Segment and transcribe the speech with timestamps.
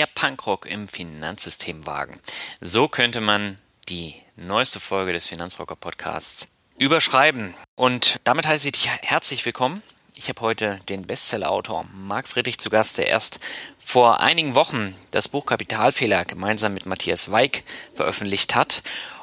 [0.00, 2.18] Mehr Punkrock im Finanzsystem wagen.
[2.62, 3.56] So könnte man
[3.90, 7.52] die neueste Folge des Finanzrocker Podcasts überschreiben.
[7.76, 9.82] Und damit heiße ich dich herzlich willkommen.
[10.14, 13.40] Ich habe heute den Bestsellerautor Marc Friedrich zu Gast, der erst
[13.76, 18.82] vor einigen Wochen das Buch Kapitalfehler gemeinsam mit Matthias Weig veröffentlicht hat.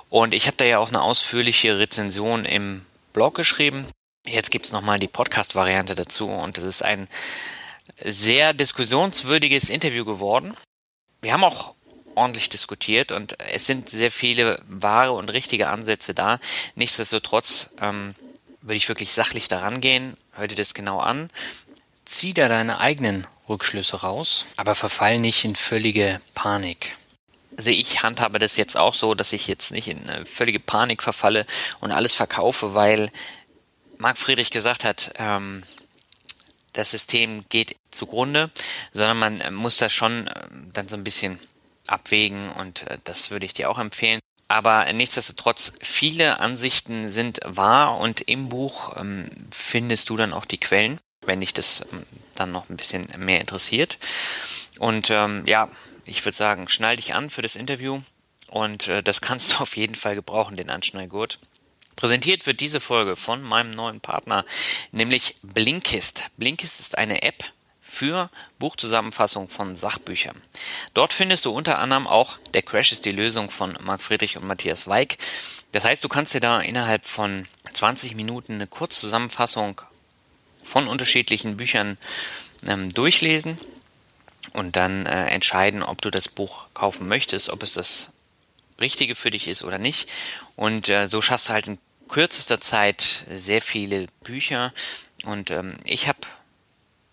[0.09, 3.87] Und ich habe da ja auch eine ausführliche Rezension im Blog geschrieben.
[4.27, 7.07] Jetzt gibt es nochmal die Podcast-Variante dazu und das ist ein
[8.03, 10.55] sehr diskussionswürdiges Interview geworden.
[11.21, 11.75] Wir haben auch
[12.15, 16.39] ordentlich diskutiert und es sind sehr viele wahre und richtige Ansätze da.
[16.75, 18.15] Nichtsdestotrotz ähm,
[18.61, 21.29] würde ich wirklich sachlich daran gehen, hör dir das genau an,
[22.05, 26.95] zieh da deine eigenen Rückschlüsse raus, aber verfall nicht in völlige Panik.
[27.55, 31.45] Also ich handhabe das jetzt auch so, dass ich jetzt nicht in völlige Panik verfalle
[31.79, 33.09] und alles verkaufe, weil
[33.97, 35.63] Marc Friedrich gesagt hat, ähm,
[36.77, 38.51] das System geht zugrunde,
[38.93, 41.39] sondern man muss das schon ähm, dann so ein bisschen
[41.87, 44.19] abwägen und äh, das würde ich dir auch empfehlen.
[44.47, 50.59] Aber nichtsdestotrotz, viele Ansichten sind wahr und im Buch ähm, findest du dann auch die
[50.59, 52.03] Quellen, wenn dich das ähm,
[52.35, 53.97] dann noch ein bisschen mehr interessiert.
[54.79, 55.69] Und ähm, ja,
[56.05, 57.99] ich würde sagen, schnall dich an für das Interview
[58.47, 61.39] und äh, das kannst du auf jeden Fall gebrauchen, den Anschnallgurt.
[61.97, 64.45] Präsentiert wird diese Folge von meinem neuen Partner,
[64.91, 66.23] nämlich Blinkist.
[66.37, 67.43] Blinkist ist eine App
[67.81, 70.39] für Buchzusammenfassung von Sachbüchern.
[70.93, 74.45] Dort findest du unter anderem auch Der Crash ist die Lösung von Marc Friedrich und
[74.45, 75.17] Matthias Weig.
[75.71, 79.81] Das heißt, du kannst dir da innerhalb von 20 Minuten eine Kurzzusammenfassung
[80.61, 81.97] von unterschiedlichen Büchern
[82.67, 83.57] ähm, durchlesen
[84.53, 88.11] und dann äh, entscheiden, ob du das Buch kaufen möchtest, ob es das
[88.79, 90.09] Richtige für dich ist oder nicht.
[90.55, 94.73] Und äh, so schaffst du halt in kürzester Zeit sehr viele Bücher
[95.23, 96.19] und ähm, ich habe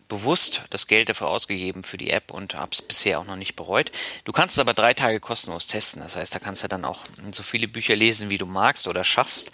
[0.09, 3.57] bewusst das Geld dafür ausgegeben für die App und habe es bisher auch noch nicht
[3.57, 3.91] bereut.
[4.25, 6.03] Du kannst es aber drei Tage kostenlos testen.
[6.03, 7.01] Das heißt, da kannst du dann auch
[7.33, 9.51] so viele Bücher lesen, wie du magst oder schaffst,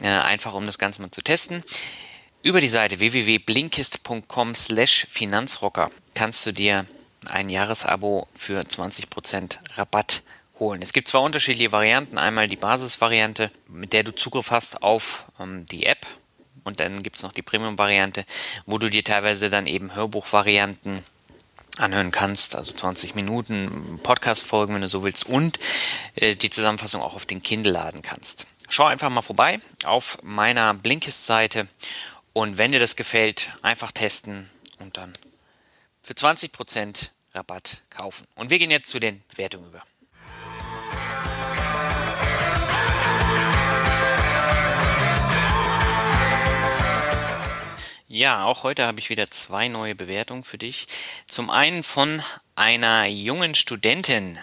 [0.00, 1.62] äh, einfach um das Ganze mal zu testen.
[2.42, 6.86] Über die Seite www.blinkist.com slash Finanzrocker kannst du dir
[7.28, 10.22] ein Jahresabo für 20% Rabatt
[10.58, 10.82] holen.
[10.82, 12.18] Es gibt zwei unterschiedliche Varianten.
[12.18, 16.06] Einmal die Basisvariante, mit der du Zugriff hast auf ähm, die App.
[16.64, 18.24] Und dann gibt es noch die Premium-Variante,
[18.64, 21.00] wo du dir teilweise dann eben Hörbuchvarianten
[21.78, 25.58] anhören kannst, also 20 Minuten Podcast-Folgen, wenn du so willst, und
[26.14, 28.46] äh, die Zusammenfassung auch auf den Kindle laden kannst.
[28.68, 31.68] Schau einfach mal vorbei auf meiner Blinkist-Seite
[32.32, 35.12] und wenn dir das gefällt, einfach testen und dann
[36.02, 38.26] für 20% Rabatt kaufen.
[38.34, 39.82] Und wir gehen jetzt zu den Bewertungen über.
[48.16, 50.86] Ja, auch heute habe ich wieder zwei neue Bewertungen für dich.
[51.26, 52.22] Zum einen von
[52.54, 54.38] einer jungen Studentin,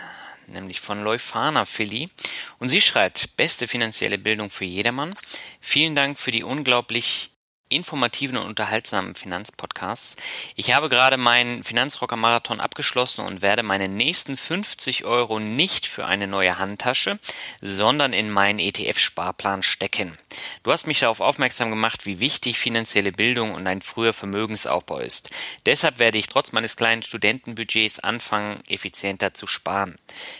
[0.45, 2.11] nämlich von Leufana Philly.
[2.59, 5.15] Und sie schreibt, beste finanzielle Bildung für jedermann.
[5.59, 7.31] Vielen Dank für die unglaublich
[7.73, 10.15] informativen und unterhaltsamen Finanzpodcasts.
[10.55, 16.05] Ich habe gerade meinen Finanzrocker Marathon abgeschlossen und werde meine nächsten 50 Euro nicht für
[16.05, 17.19] eine neue Handtasche,
[17.61, 20.17] sondern in meinen ETF-Sparplan stecken.
[20.63, 25.31] Du hast mich darauf aufmerksam gemacht, wie wichtig finanzielle Bildung und ein früher Vermögensaufbau ist.
[25.65, 29.97] Deshalb werde ich trotz meines kleinen Studentenbudgets anfangen, effizienter zu sparen.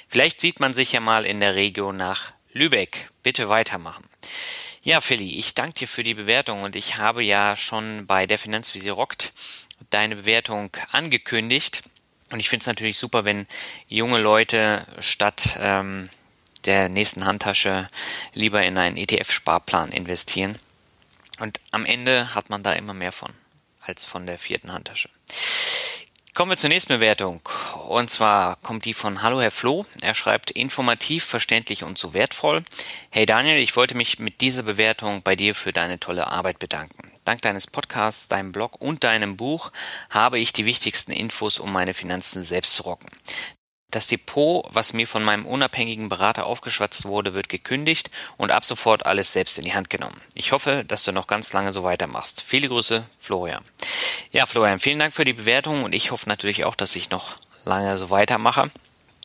[0.08, 3.10] Vielleicht sieht man sich ja mal in der Region nach Lübeck.
[3.24, 4.06] Bitte weitermachen.
[4.84, 8.38] Ja, Philly, ich danke dir für die Bewertung und ich habe ja schon bei der
[8.38, 9.32] Finanzvisier rockt
[9.90, 11.84] deine Bewertung angekündigt.
[12.32, 13.48] Und ich finde es natürlich super, wenn
[13.88, 16.10] junge Leute statt ähm,
[16.66, 17.90] der nächsten Handtasche
[18.34, 20.58] lieber in einen ETF-Sparplan investieren.
[21.40, 23.32] Und am Ende hat man da immer mehr von
[23.82, 25.10] als von der vierten Handtasche.
[26.34, 27.42] Kommen wir zur nächsten Bewertung.
[27.88, 29.86] Und zwar kommt die von Hallo Herr Flo.
[30.02, 32.64] Er schreibt informativ, verständlich und so wertvoll.
[33.12, 37.12] Hey Daniel, ich wollte mich mit dieser Bewertung bei dir für deine tolle Arbeit bedanken.
[37.24, 39.72] Dank deines Podcasts, deinem Blog und deinem Buch
[40.10, 43.12] habe ich die wichtigsten Infos, um meine Finanzen selbst zu rocken.
[43.94, 49.06] Das Depot, was mir von meinem unabhängigen Berater aufgeschwatzt wurde, wird gekündigt und ab sofort
[49.06, 50.20] alles selbst in die Hand genommen.
[50.34, 52.42] Ich hoffe, dass du noch ganz lange so weitermachst.
[52.42, 53.64] Viele Grüße, Florian.
[54.32, 57.36] Ja, Florian, vielen Dank für die Bewertung und ich hoffe natürlich auch, dass ich noch
[57.66, 58.72] lange so weitermache.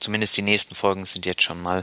[0.00, 1.82] Zumindest die nächsten Folgen sind jetzt schon mal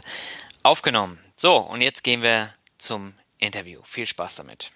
[0.61, 1.19] aufgenommen.
[1.35, 3.81] So, und jetzt gehen wir zum Interview.
[3.83, 4.69] Viel Spaß damit.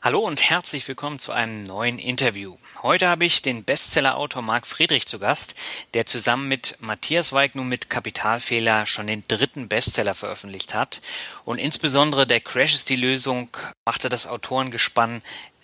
[0.00, 2.54] Hallo und herzlich willkommen zu einem neuen Interview.
[2.84, 5.56] Heute habe ich den Bestsellerautor Marc Friedrich zu Gast,
[5.92, 11.02] der zusammen mit Matthias Weig nun mit Kapitalfehler schon den dritten Bestseller veröffentlicht hat.
[11.44, 13.48] Und insbesondere der Crash ist die Lösung
[13.84, 15.20] machte das Autorengespann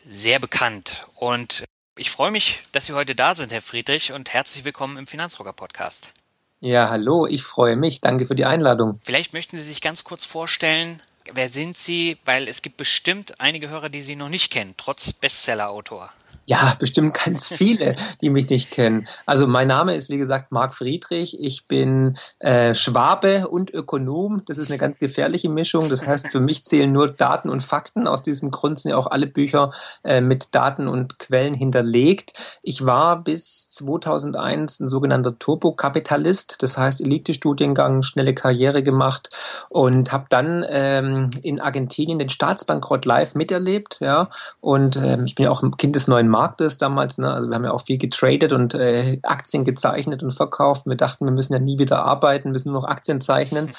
[0.08, 1.06] sehr bekannt.
[1.14, 1.62] Und
[1.96, 5.52] ich freue mich, dass Sie heute da sind, Herr Friedrich, und herzlich willkommen im Finanzrocker
[5.52, 6.12] Podcast.
[6.58, 8.00] Ja, hallo, ich freue mich.
[8.00, 8.98] Danke für die Einladung.
[9.04, 11.00] Vielleicht möchten Sie sich ganz kurz vorstellen,
[11.32, 12.18] wer sind Sie?
[12.24, 16.12] Weil es gibt bestimmt einige Hörer, die Sie noch nicht kennen, trotz Bestsellerautor.
[16.46, 19.06] Ja, bestimmt ganz viele, die mich nicht kennen.
[19.26, 21.38] Also mein Name ist, wie gesagt, Marc Friedrich.
[21.40, 24.42] Ich bin äh, Schwabe und Ökonom.
[24.46, 25.88] Das ist eine ganz gefährliche Mischung.
[25.88, 28.06] Das heißt, für mich zählen nur Daten und Fakten.
[28.06, 29.70] Aus diesem Grund sind ja auch alle Bücher
[30.02, 32.32] äh, mit Daten und Quellen hinterlegt.
[32.62, 36.62] Ich war bis 2001 ein sogenannter Turbokapitalist.
[36.62, 39.30] Das heißt, Elite-Studiengang, schnelle Karriere gemacht
[39.70, 43.98] und habe dann ähm, in Argentinien den Staatsbankrott live miterlebt.
[44.00, 44.28] Ja,
[44.60, 47.16] und ähm, ich bin ja auch ein Kind des neuen Marktes damals.
[47.18, 47.32] Ne?
[47.32, 50.84] Also wir haben ja auch viel getradet und äh, Aktien gezeichnet und verkauft.
[50.84, 53.70] Wir dachten, wir müssen ja nie wieder arbeiten, müssen nur noch Aktien zeichnen.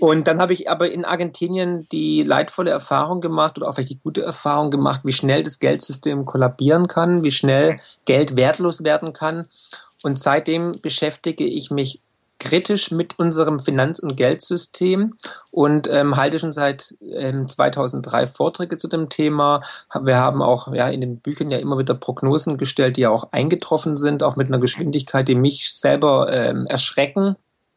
[0.00, 4.00] Und dann habe ich aber in Argentinien die leidvolle Erfahrung gemacht oder auch vielleicht die
[4.00, 9.46] gute Erfahrung gemacht, wie schnell das Geldsystem kollabieren kann, wie schnell Geld wertlos werden kann.
[10.02, 12.00] Und seitdem beschäftige ich mich
[12.38, 15.14] kritisch mit unserem Finanz- und Geldsystem
[15.50, 19.62] und ähm, halte schon seit ähm, 2003 Vorträge zu dem Thema.
[20.00, 23.32] Wir haben auch ja in den Büchern ja immer wieder Prognosen gestellt, die ja auch
[23.32, 27.36] eingetroffen sind, auch mit einer Geschwindigkeit, die mich selber ähm, erschrecken.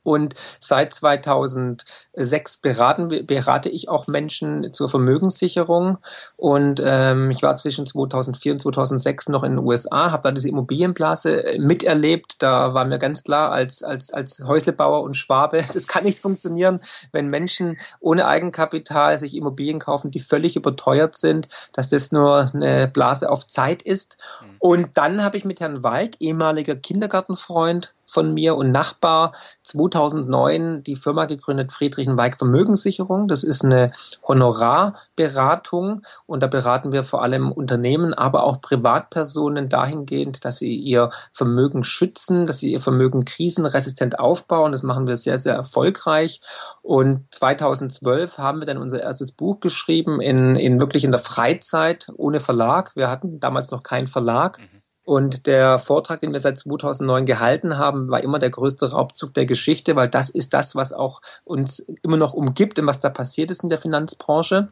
[0.10, 6.00] Und seit 2006 beraten, berate ich auch Menschen zur Vermögenssicherung.
[6.36, 10.50] Und ähm, ich war zwischen 2004 und 2006 noch in den USA, habe da diese
[10.50, 12.42] Immobilienblase äh, miterlebt.
[12.42, 16.80] Da war mir ganz klar, als, als, als Häuslebauer und Schwabe, das kann nicht funktionieren,
[17.12, 22.88] wenn Menschen ohne Eigenkapital sich Immobilien kaufen, die völlig überteuert sind, dass das nur eine
[22.88, 24.18] Blase auf Zeit ist.
[24.42, 24.56] Mhm.
[24.58, 29.34] Und dann habe ich mit Herrn Weig, ehemaliger Kindergartenfreund, von mir und Nachbar
[29.64, 33.28] 2009 die Firma gegründet Friedrich Weig Vermögenssicherung.
[33.28, 33.92] Das ist eine
[34.28, 41.10] Honorarberatung und da beraten wir vor allem Unternehmen, aber auch Privatpersonen dahingehend, dass sie ihr
[41.32, 44.72] Vermögen schützen, dass sie ihr Vermögen krisenresistent aufbauen.
[44.72, 46.42] Das machen wir sehr, sehr erfolgreich.
[46.82, 52.08] Und 2012 haben wir dann unser erstes Buch geschrieben in, in wirklich in der Freizeit
[52.18, 52.96] ohne Verlag.
[52.96, 54.58] Wir hatten damals noch keinen Verlag.
[54.58, 54.79] Mhm.
[55.10, 59.48] Und der Vortrag, den wir seit 2009 gehalten haben, war immer der größte Raubzug der
[59.48, 63.50] Geschichte, weil das ist das, was auch uns immer noch umgibt und was da passiert
[63.50, 64.68] ist in der Finanzbranche.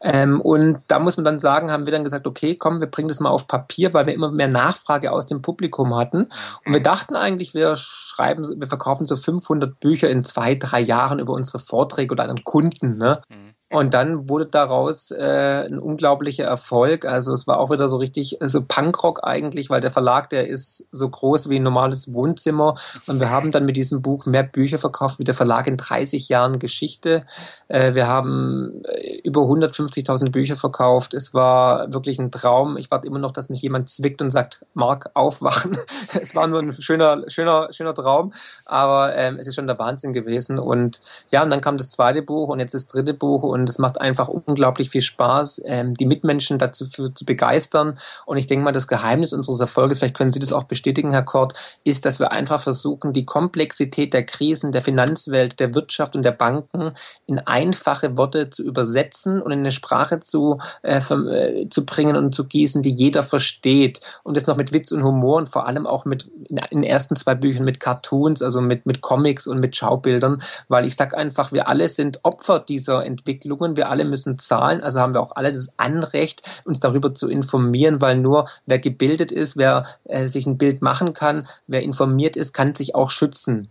[0.00, 3.08] Ähm, und da muss man dann sagen, haben wir dann gesagt, okay, komm, wir bringen
[3.08, 6.28] das mal auf Papier, weil wir immer mehr Nachfrage aus dem Publikum hatten.
[6.64, 11.18] Und wir dachten eigentlich, wir schreiben, wir verkaufen so 500 Bücher in zwei, drei Jahren
[11.18, 12.96] über unsere Vorträge oder an Kunden.
[12.96, 13.22] Ne?
[13.28, 13.43] Mhm.
[13.74, 17.04] Und dann wurde daraus äh, ein unglaublicher Erfolg.
[17.04, 20.86] Also es war auch wieder so richtig, so Punkrock eigentlich, weil der Verlag, der ist
[20.92, 22.76] so groß wie ein normales Wohnzimmer.
[23.08, 26.28] Und wir haben dann mit diesem Buch mehr Bücher verkauft wie der Verlag in 30
[26.28, 27.26] Jahren Geschichte.
[27.66, 31.12] Äh, wir haben äh, über 150.000 Bücher verkauft.
[31.12, 32.76] Es war wirklich ein Traum.
[32.76, 35.76] Ich warte immer noch, dass mich jemand zwickt und sagt, Mark, aufwachen.
[36.14, 38.32] es war nur ein schöner, schöner, schöner Traum.
[38.66, 40.60] Aber ähm, es ist schon der Wahnsinn gewesen.
[40.60, 41.00] Und
[41.32, 43.78] ja, und dann kam das zweite Buch und jetzt das dritte Buch und und es
[43.78, 47.98] macht einfach unglaublich viel Spaß, ähm, die Mitmenschen dazu für, zu begeistern.
[48.26, 51.22] Und ich denke mal, das Geheimnis unseres Erfolges, vielleicht können Sie das auch bestätigen, Herr
[51.22, 56.26] Kort, ist, dass wir einfach versuchen, die Komplexität der Krisen, der Finanzwelt, der Wirtschaft und
[56.26, 56.92] der Banken
[57.24, 62.34] in einfache Worte zu übersetzen und in eine Sprache zu, äh, äh, zu bringen und
[62.34, 64.00] zu gießen, die jeder versteht.
[64.24, 67.16] Und das noch mit Witz und Humor und vor allem auch mit in den ersten
[67.16, 71.50] zwei Büchern mit Cartoons, also mit, mit Comics und mit Schaubildern, weil ich sage einfach,
[71.52, 73.76] wir alle sind Opfer dieser Entwicklung Entwicklungen.
[73.76, 78.00] Wir alle müssen zahlen, also haben wir auch alle das Anrecht, uns darüber zu informieren,
[78.00, 82.52] weil nur wer gebildet ist, wer äh, sich ein Bild machen kann, wer informiert ist,
[82.52, 83.70] kann sich auch schützen.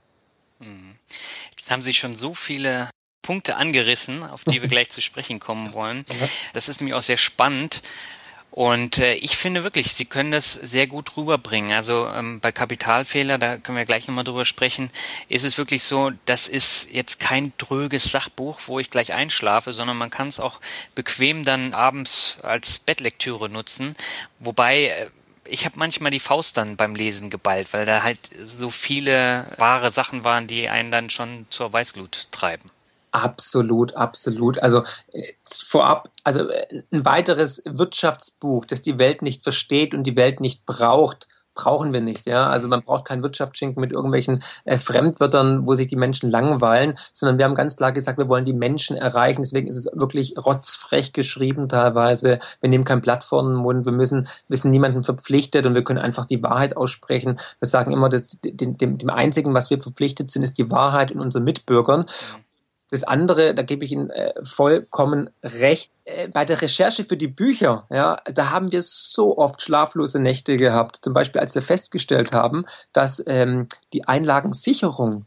[0.60, 0.96] Mhm.
[1.52, 2.90] Jetzt haben Sie schon so viele
[3.22, 6.06] Punkte angerissen, auf die wir gleich zu sprechen kommen wollen.
[6.54, 7.82] Das ist nämlich auch sehr spannend.
[8.55, 11.72] Und äh, ich finde wirklich, Sie können das sehr gut rüberbringen.
[11.72, 14.91] Also ähm, bei Kapitalfehler, da können wir gleich nochmal drüber sprechen,
[15.27, 19.98] ist es wirklich so, das ist jetzt kein dröges Sachbuch, wo ich gleich einschlafe, sondern
[19.98, 20.62] man kann es auch
[20.93, 23.95] bequem dann abends als Bettlektüre nutzen.
[24.38, 25.07] Wobei äh,
[25.48, 29.89] ich habe manchmal die Faust dann beim Lesen geballt, weil da halt so viele wahre
[29.89, 32.69] Sachen waren, die einen dann schon zur Weißglut treiben.
[33.13, 34.58] Absolut, absolut.
[34.58, 40.15] Also äh, vorab, also äh, ein weiteres Wirtschaftsbuch, das die Welt nicht versteht und die
[40.15, 42.25] Welt nicht braucht, brauchen wir nicht.
[42.25, 46.96] Ja, also man braucht keinen Wirtschaftsschinken mit irgendwelchen äh, Fremdwörtern, wo sich die Menschen langweilen,
[47.12, 49.43] sondern wir haben ganz klar gesagt, wir wollen die Menschen erreichen.
[49.43, 52.39] Deswegen ist es wirklich rotzfrech geschrieben teilweise.
[52.62, 53.86] Wir nehmen kein Blatt vor den Mund.
[53.86, 57.39] Wir müssen, wir sind niemandem verpflichtet und wir können einfach die Wahrheit aussprechen.
[57.60, 61.12] Wir sagen immer, dass, dem, dem, dem einzigen, was wir verpflichtet sind, ist die Wahrheit
[61.12, 62.05] in unseren Mitbürgern.
[62.93, 65.91] Das andere, da gebe ich Ihnen äh, vollkommen recht.
[66.05, 70.57] Äh, bei der Recherche für die Bücher, ja, da haben wir so oft schlaflose Nächte
[70.57, 71.00] gehabt.
[71.01, 75.25] Zum Beispiel, als wir festgestellt haben, dass ähm, die Einlagensicherung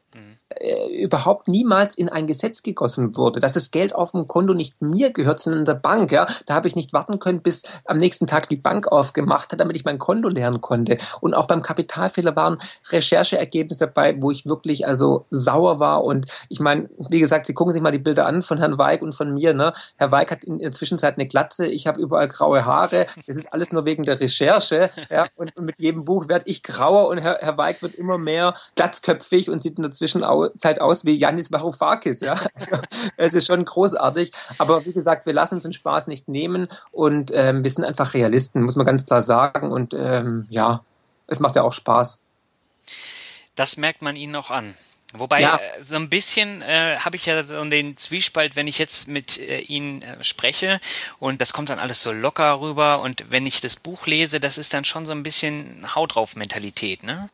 [0.49, 4.81] äh, überhaupt niemals in ein Gesetz gegossen wurde, dass das Geld auf dem Konto nicht
[4.81, 6.13] mir gehört, sondern der Bank.
[6.13, 9.59] Ja, da habe ich nicht warten können, bis am nächsten Tag die Bank aufgemacht hat,
[9.59, 10.99] damit ich mein Konto lernen konnte.
[11.21, 12.59] Und auch beim Kapitalfehler waren
[12.91, 16.05] Rechercheergebnisse dabei, wo ich wirklich also sauer war.
[16.05, 19.03] Und ich meine, wie gesagt, Sie gucken sich mal die Bilder an von Herrn Weig
[19.03, 19.53] und von mir.
[19.53, 19.73] Ne?
[19.97, 23.07] Herr Weig hat in der Zwischenzeit eine Glatze, ich habe überall graue Haare.
[23.27, 24.91] Das ist alles nur wegen der Recherche.
[25.11, 25.27] Ja?
[25.35, 29.51] Und mit jedem Buch werde ich grauer und Herr, Herr Weig wird immer mehr glatzköpfig
[29.51, 32.21] und sieht in der Zwischenzeit Zeit aus wie Janis Varoufakis.
[32.21, 32.37] Ja?
[32.57, 32.79] Also,
[33.17, 34.33] es ist schon großartig.
[34.59, 38.15] Aber wie gesagt, wir lassen uns den Spaß nicht nehmen und ähm, wir sind einfach
[38.15, 39.73] Realisten, muss man ganz klar sagen.
[39.73, 40.83] Und ähm, ja,
[41.27, 42.21] es macht ja auch Spaß.
[43.55, 44.75] Das merkt man Ihnen auch an.
[45.15, 45.57] Wobei ja.
[45.57, 49.39] Äh, so ein bisschen äh, habe ich ja so den Zwiespalt, wenn ich jetzt mit
[49.39, 50.81] äh, Ihnen äh, spreche
[51.19, 54.59] und das kommt dann alles so locker rüber und wenn ich das Buch lese, das
[54.59, 57.31] ist dann schon so ein bisschen Haut drauf Mentalität, ne?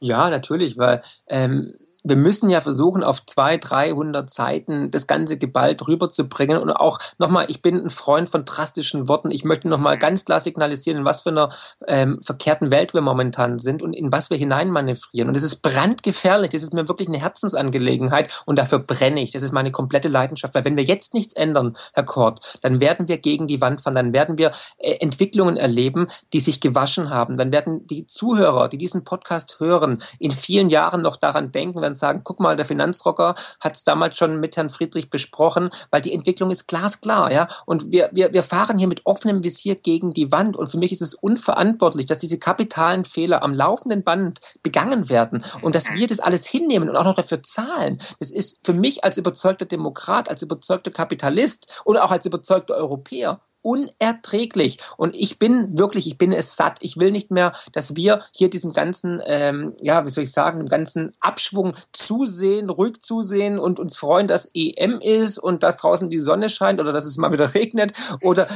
[0.00, 1.74] Ja, natürlich, weil ähm,
[2.04, 6.58] wir müssen ja versuchen, auf zwei, dreihundert Seiten das ganze geballt rüberzubringen.
[6.58, 9.30] Und auch nochmal, ich bin ein Freund von drastischen Worten.
[9.30, 11.50] Ich möchte nochmal ganz klar signalisieren, in was für einer
[11.86, 15.28] ähm, verkehrten Welt wir momentan sind und in was wir hineinmanövrieren.
[15.28, 16.50] Und das ist brandgefährlich.
[16.50, 18.42] Das ist mir wirklich eine Herzensangelegenheit.
[18.46, 19.32] Und dafür brenne ich.
[19.32, 20.54] Das ist meine komplette Leidenschaft.
[20.54, 23.94] Weil wenn wir jetzt nichts ändern, Herr Kort, dann werden wir gegen die Wand fahren.
[23.94, 27.36] Dann werden wir äh, Entwicklungen erleben, die sich gewaschen haben.
[27.36, 31.94] Dann werden die Zuhörer, die diesen Podcast hören, in vielen Jahren noch daran denken, werden
[31.94, 36.12] sagen, guck mal, der Finanzrocker hat es damals schon mit Herrn Friedrich besprochen, weil die
[36.12, 37.48] Entwicklung ist glasklar, ja.
[37.64, 40.56] Und wir, wir, wir fahren hier mit offenem Visier gegen die Wand.
[40.56, 45.44] Und für mich ist es unverantwortlich, dass diese kapitalen Fehler am laufenden Band begangen werden
[45.62, 47.98] und dass wir das alles hinnehmen und auch noch dafür zahlen.
[48.18, 53.40] Das ist für mich als überzeugter Demokrat, als überzeugter Kapitalist und auch als überzeugter Europäer
[53.68, 54.78] unerträglich.
[54.96, 56.78] Und ich bin wirklich, ich bin es satt.
[56.80, 60.60] Ich will nicht mehr, dass wir hier diesem ganzen, ähm, ja, wie soll ich sagen,
[60.60, 66.08] dem ganzen Abschwung zusehen, ruhig zusehen und uns freuen, dass EM ist und dass draußen
[66.08, 68.48] die Sonne scheint oder dass es mal wieder regnet oder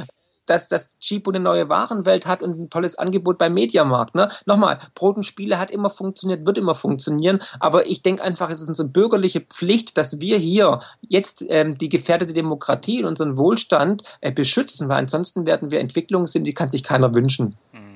[0.46, 4.14] dass das Chipo eine neue Warenwelt hat und ein tolles Angebot beim Mediamarkt.
[4.14, 4.28] Ne?
[4.46, 8.60] Nochmal, Brot und Spiele hat immer funktioniert, wird immer funktionieren, aber ich denke einfach, es
[8.60, 14.02] ist unsere bürgerliche Pflicht, dass wir hier jetzt ähm, die gefährdete Demokratie und unseren Wohlstand
[14.20, 17.56] äh, beschützen, weil ansonsten werden wir Entwicklungen sind, die kann sich keiner wünschen.
[17.72, 17.92] Mhm.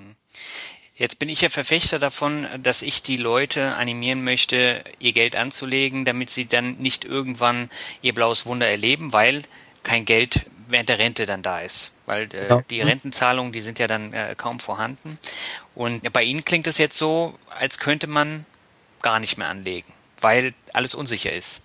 [0.98, 6.06] Jetzt bin ich ja Verfechter davon, dass ich die Leute animieren möchte, ihr Geld anzulegen,
[6.06, 7.68] damit sie dann nicht irgendwann
[8.00, 9.42] ihr blaues Wunder erleben, weil
[9.82, 12.62] kein Geld während der Rente dann da ist, weil äh, ja.
[12.70, 15.18] die Rentenzahlungen, die sind ja dann äh, kaum vorhanden.
[15.74, 18.46] Und bei Ihnen klingt es jetzt so, als könnte man
[19.02, 21.60] gar nicht mehr anlegen, weil alles unsicher ist.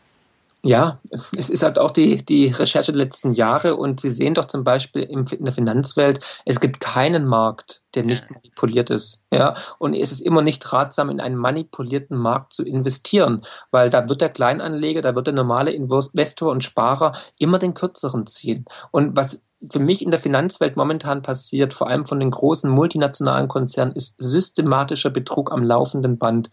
[0.63, 0.99] Ja,
[1.35, 4.63] es ist halt auch die, die Recherche der letzten Jahre und Sie sehen doch zum
[4.63, 9.23] Beispiel in der Finanzwelt, es gibt keinen Markt, der nicht manipuliert ist.
[9.31, 14.07] Ja, und es ist immer nicht ratsam, in einen manipulierten Markt zu investieren, weil da
[14.07, 18.65] wird der Kleinanleger, da wird der normale Investor und Sparer immer den kürzeren ziehen.
[18.91, 23.47] Und was für mich in der Finanzwelt momentan passiert, vor allem von den großen multinationalen
[23.47, 26.49] Konzernen, ist systematischer Betrug am laufenden Band.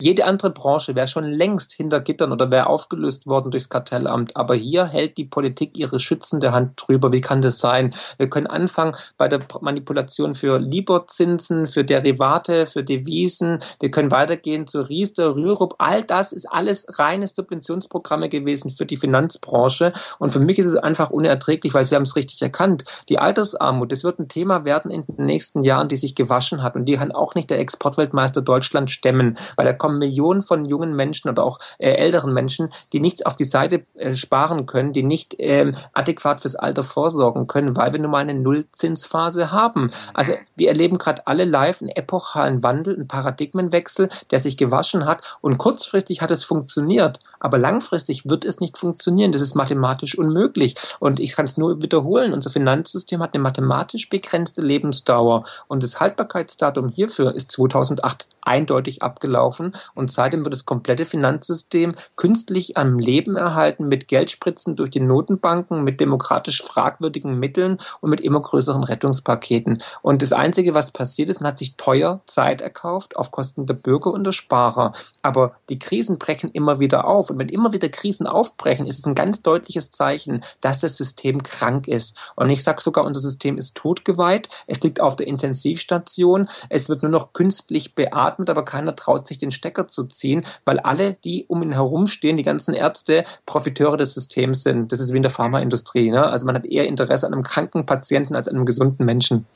[0.00, 4.36] Jede andere Branche wäre schon längst hinter Gittern oder wäre aufgelöst worden durchs Kartellamt.
[4.36, 7.12] Aber hier hält die Politik ihre schützende Hand drüber.
[7.12, 7.94] Wie kann das sein?
[8.18, 13.60] Wir können anfangen bei der Manipulation für Liborzinsen, für Derivate, für Devisen.
[13.78, 15.76] Wir können weitergehen zu Riester, Rürup.
[15.78, 19.92] All das ist alles reine Subventionsprogramme gewesen für die Finanzbranche.
[20.18, 22.84] Und für mich ist es einfach unerträglich, weil Sie haben es richtig erkannt.
[23.08, 26.74] Die Altersarmut, das wird ein Thema werden in den nächsten Jahren, die sich gewaschen hat.
[26.74, 30.64] Und die kann auch nicht der Exportweltmeister Deutschland stemmen, weil da kommen haben Millionen von
[30.64, 34.92] jungen Menschen oder auch äh, älteren Menschen, die nichts auf die Seite äh, sparen können,
[34.92, 39.90] die nicht ähm, adäquat fürs Alter vorsorgen können, weil wir nun mal eine Nullzinsphase haben.
[40.12, 45.22] Also wir erleben gerade alle live einen epochalen Wandel, einen Paradigmenwechsel, der sich gewaschen hat
[45.40, 49.32] und kurzfristig hat es funktioniert, aber langfristig wird es nicht funktionieren.
[49.32, 52.32] Das ist mathematisch unmöglich und ich kann es nur wiederholen.
[52.32, 59.73] Unser Finanzsystem hat eine mathematisch begrenzte Lebensdauer und das Haltbarkeitsdatum hierfür ist 2008 eindeutig abgelaufen
[59.94, 65.84] und seitdem wird das komplette Finanzsystem künstlich am Leben erhalten mit Geldspritzen durch die Notenbanken,
[65.84, 69.82] mit demokratisch fragwürdigen Mitteln und mit immer größeren Rettungspaketen.
[70.02, 73.74] Und das Einzige, was passiert ist, man hat sich teuer Zeit erkauft auf Kosten der
[73.74, 74.92] Bürger und der Sparer.
[75.22, 77.30] Aber die Krisen brechen immer wieder auf.
[77.30, 81.42] Und wenn immer wieder Krisen aufbrechen, ist es ein ganz deutliches Zeichen, dass das System
[81.42, 82.18] krank ist.
[82.36, 84.48] Und ich sage sogar, unser System ist totgeweiht.
[84.66, 86.48] Es liegt auf der Intensivstation.
[86.68, 90.78] Es wird nur noch künstlich beatmet, aber keiner traut sich den Stecker zu ziehen, weil
[90.78, 94.92] alle, die um ihn herumstehen, die ganzen Ärzte, Profiteure des Systems sind.
[94.92, 96.10] Das ist wie in der Pharmaindustrie.
[96.10, 96.26] Ne?
[96.26, 99.46] Also man hat eher Interesse an einem kranken Patienten als an einem gesunden Menschen.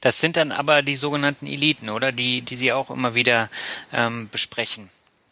[0.00, 2.12] Das sind dann aber die sogenannten Eliten, oder?
[2.12, 3.48] Die, die Sie auch immer wieder
[3.92, 4.90] ähm, besprechen.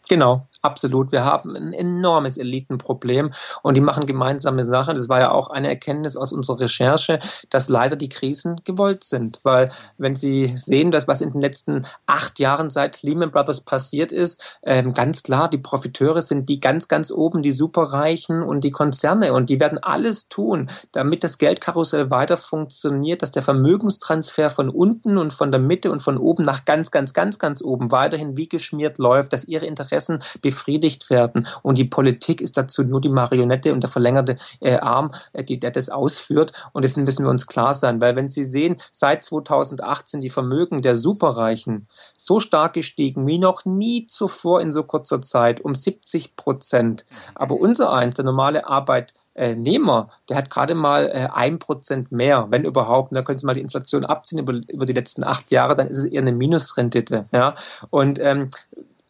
[0.09, 1.11] Genau, absolut.
[1.11, 4.93] Wir haben ein enormes Elitenproblem und die machen gemeinsame Sache.
[4.93, 9.41] Das war ja auch eine Erkenntnis aus unserer Recherche, dass leider die Krisen gewollt sind.
[9.43, 14.11] Weil wenn Sie sehen, dass was in den letzten acht Jahren seit Lehman Brothers passiert
[14.11, 18.71] ist, ähm, ganz klar, die Profiteure sind die ganz, ganz oben, die Superreichen und die
[18.71, 24.69] Konzerne und die werden alles tun, damit das Geldkarussell weiter funktioniert, dass der Vermögenstransfer von
[24.69, 28.37] unten und von der Mitte und von oben nach ganz, ganz, ganz, ganz oben weiterhin
[28.37, 30.19] wie geschmiert läuft, dass ihre Interessen
[30.53, 31.47] befriedigt werden.
[31.63, 35.59] Und die Politik ist dazu nur die Marionette und der verlängerte äh, Arm, äh, die,
[35.59, 36.51] der das ausführt.
[36.73, 40.81] Und dessen müssen wir uns klar sein, weil wenn Sie sehen, seit 2018 die Vermögen
[40.81, 46.35] der Superreichen so stark gestiegen wie noch nie zuvor in so kurzer Zeit, um 70
[46.35, 47.05] Prozent.
[47.33, 52.63] Aber unser eins, der normale Arbeitnehmer, der hat gerade mal äh, ein Prozent mehr, wenn
[52.63, 53.15] überhaupt.
[53.15, 55.97] Da können Sie mal die Inflation abziehen über, über die letzten acht Jahre, dann ist
[55.97, 57.25] es eher eine Minusrendite.
[57.31, 57.55] Ja?
[57.89, 58.49] Und ähm,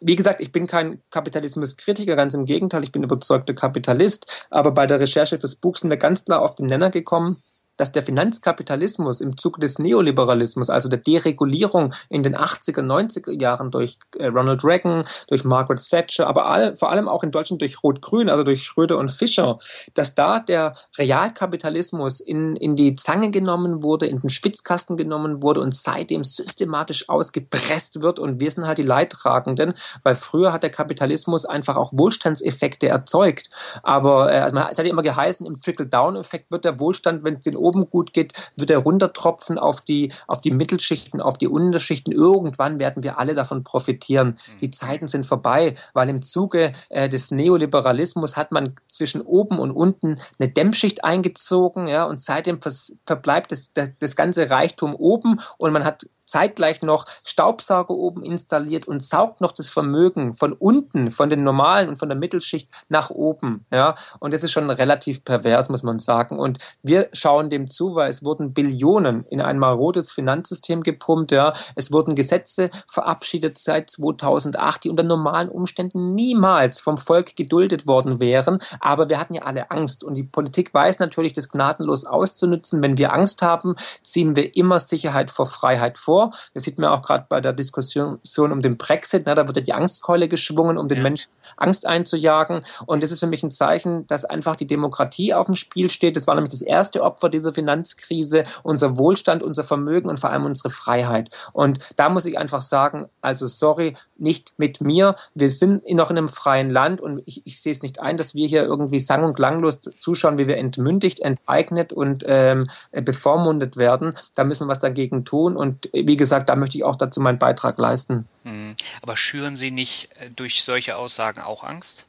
[0.05, 4.85] wie gesagt, ich bin kein Kapitalismuskritiker, ganz im Gegenteil, ich bin überzeugter Kapitalist, aber bei
[4.85, 7.41] der Recherche fürs Buch sind wir ganz klar auf den Nenner gekommen,
[7.77, 13.71] dass der Finanzkapitalismus im Zuge des Neoliberalismus, also der Deregulierung in den 80er, 90er Jahren
[13.71, 17.83] durch äh, Ronald Reagan, durch Margaret Thatcher, aber all, vor allem auch in Deutschland durch
[17.83, 19.59] Rot-Grün, also durch Schröder und Fischer,
[19.95, 25.61] dass da der Realkapitalismus in, in die Zange genommen wurde, in den Schwitzkasten genommen wurde
[25.61, 30.69] und seitdem systematisch ausgepresst wird und wir sind halt die Leidtragenden, weil früher hat der
[30.69, 33.49] Kapitalismus einfach auch Wohlstandseffekte erzeugt.
[33.81, 37.35] Aber äh, also man, es hat ja immer geheißen, im Trickle-Down-Effekt wird der Wohlstand, wenn
[37.35, 41.47] es den oben gut geht, wird er runtertropfen auf die, auf die Mittelschichten, auf die
[41.47, 42.11] Unterschichten.
[42.11, 44.27] Irgendwann werden wir alle davon profitieren.
[44.27, 44.57] Mhm.
[44.59, 49.71] Die Zeiten sind vorbei, weil im Zuge äh, des Neoliberalismus hat man zwischen oben und
[49.71, 52.59] unten eine Dämmschicht eingezogen, ja, und seitdem
[53.05, 59.03] verbleibt das, das ganze Reichtum oben und man hat zeitgleich noch Staubsauger oben installiert und
[59.03, 63.67] saugt noch das Vermögen von unten, von den normalen und von der Mittelschicht nach oben.
[63.71, 66.39] Ja, und das ist schon relativ pervers, muss man sagen.
[66.39, 71.31] Und wir schauen dem zu, weil es wurden Billionen in ein marodes Finanzsystem gepumpt.
[71.31, 77.85] Ja, es wurden Gesetze verabschiedet seit 2008, die unter normalen Umständen niemals vom Volk geduldet
[77.85, 78.57] worden wären.
[78.79, 82.81] Aber wir hatten ja alle Angst und die Politik weiß natürlich, das gnadenlos auszunutzen.
[82.81, 86.39] Wenn wir Angst haben, ziehen wir immer Sicherheit vor Freiheit vor vor.
[86.53, 88.19] Das sieht man auch gerade bei der Diskussion
[88.51, 89.25] um den Brexit.
[89.25, 89.35] Ne?
[89.35, 91.03] Da wird ja die Angstkeule geschwungen, um den ja.
[91.03, 92.61] Menschen Angst einzujagen.
[92.85, 96.15] Und das ist für mich ein Zeichen, dass einfach die Demokratie auf dem Spiel steht.
[96.15, 98.43] Das war nämlich das erste Opfer dieser Finanzkrise.
[98.63, 101.29] Unser Wohlstand, unser Vermögen und vor allem unsere Freiheit.
[101.53, 105.15] Und da muss ich einfach sagen, also sorry, nicht mit mir.
[105.33, 108.35] Wir sind noch in einem freien Land und ich, ich sehe es nicht ein, dass
[108.35, 114.13] wir hier irgendwie sang- und klanglos zuschauen, wie wir entmündigt, enteignet und ähm, bevormundet werden.
[114.35, 115.55] Da müssen wir was dagegen tun.
[115.55, 118.27] Und wie gesagt, da möchte ich auch dazu meinen Beitrag leisten.
[118.43, 118.75] Mhm.
[119.01, 122.05] Aber schüren Sie nicht äh, durch solche Aussagen auch Angst?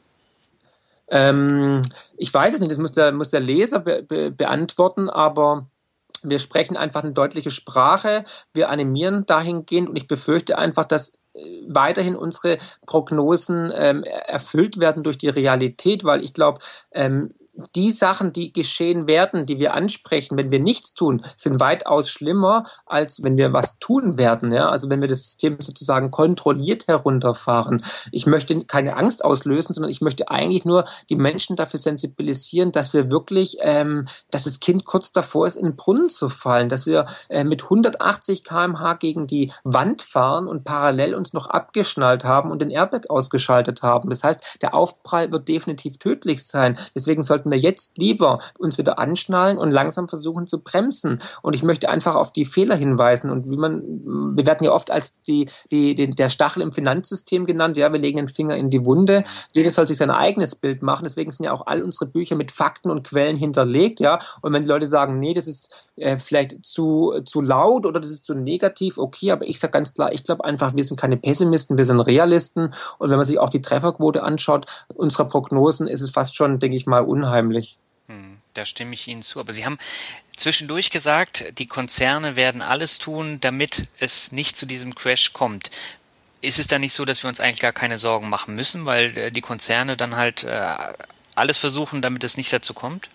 [1.09, 1.83] Ähm,
[2.17, 5.67] ich weiß es nicht, das muss der, muss der Leser be be beantworten, aber
[6.23, 11.63] wir sprechen einfach eine deutliche Sprache, wir animieren dahingehend und ich befürchte einfach, dass äh,
[11.69, 16.61] weiterhin unsere Prognosen ähm, erfüllt werden durch die Realität, weil ich glaube,
[16.93, 17.35] ähm,
[17.75, 22.65] die Sachen, die geschehen werden, die wir ansprechen, wenn wir nichts tun, sind weitaus schlimmer,
[22.87, 24.53] als wenn wir was tun werden.
[24.53, 24.71] Ja?
[24.71, 27.83] Also wenn wir das System sozusagen kontrolliert herunterfahren.
[28.13, 32.95] Ich möchte keine Angst auslösen, sondern ich möchte eigentlich nur die Menschen dafür sensibilisieren, dass
[32.95, 36.87] wir wirklich, ähm, dass das Kind kurz davor ist, in den Brunnen zu fallen, dass
[36.87, 42.51] wir äh, mit 180 km/h gegen die Wand fahren und parallel uns noch abgeschnallt haben
[42.51, 44.11] und den Airbag ausgeschaltet haben.
[44.11, 46.79] Das heißt, der Aufprall wird definitiv tödlich sein.
[46.95, 51.21] Deswegen sollten sollten wir jetzt lieber uns wieder anschnallen und langsam versuchen zu bremsen.
[51.43, 53.31] Und ich möchte einfach auf die Fehler hinweisen.
[53.31, 57.45] Und wie man, wir werden ja oft als die, die, die, der Stachel im Finanzsystem
[57.45, 57.77] genannt.
[57.77, 59.25] Ja, wir legen den Finger in die Wunde.
[59.53, 61.05] Jeder soll sich sein eigenes Bild machen.
[61.05, 64.01] Deswegen sind ja auch all unsere Bücher mit Fakten und Quellen hinterlegt.
[64.01, 68.01] Ja, und wenn die Leute sagen, nee, das ist äh, vielleicht zu, zu laut oder
[68.01, 70.99] das ist zu negativ, okay, aber ich sage ganz klar, ich glaube einfach, wir sind
[70.99, 72.73] keine Pessimisten, wir sind Realisten.
[72.99, 76.77] Und wenn man sich auch die Trefferquote anschaut, unserer Prognosen ist es fast schon, denke
[76.77, 77.77] ich mal, unheimlich unheimlich.
[78.09, 79.41] Hm, da stimme ich Ihnen zu.
[79.41, 79.79] Aber Sie haben
[80.37, 85.71] zwischendurch gesagt, die Konzerne werden alles tun, damit es nicht zu diesem Crash kommt.
[86.41, 89.17] Ist es dann nicht so, dass wir uns eigentlich gar keine Sorgen machen müssen, weil
[89.17, 90.75] äh, die Konzerne dann halt äh,
[91.35, 93.09] alles versuchen, damit es nicht dazu kommt?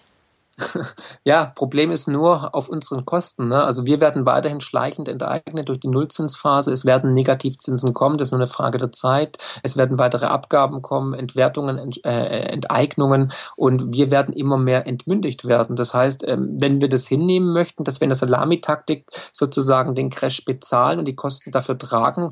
[1.24, 3.50] Ja, Problem ist nur auf unseren Kosten.
[3.50, 3.64] Ne?
[3.64, 6.72] Also wir werden weiterhin schleichend enteignet durch die Nullzinsphase.
[6.72, 9.38] Es werden Negativzinsen kommen, das ist nur eine Frage der Zeit.
[9.64, 15.46] Es werden weitere Abgaben kommen, Entwertungen, Ent, äh, Enteignungen und wir werden immer mehr entmündigt
[15.46, 15.76] werden.
[15.76, 20.10] Das heißt, ähm, wenn wir das hinnehmen möchten, dass wir in der Salamitaktik sozusagen den
[20.10, 22.32] Crash bezahlen und die Kosten dafür tragen,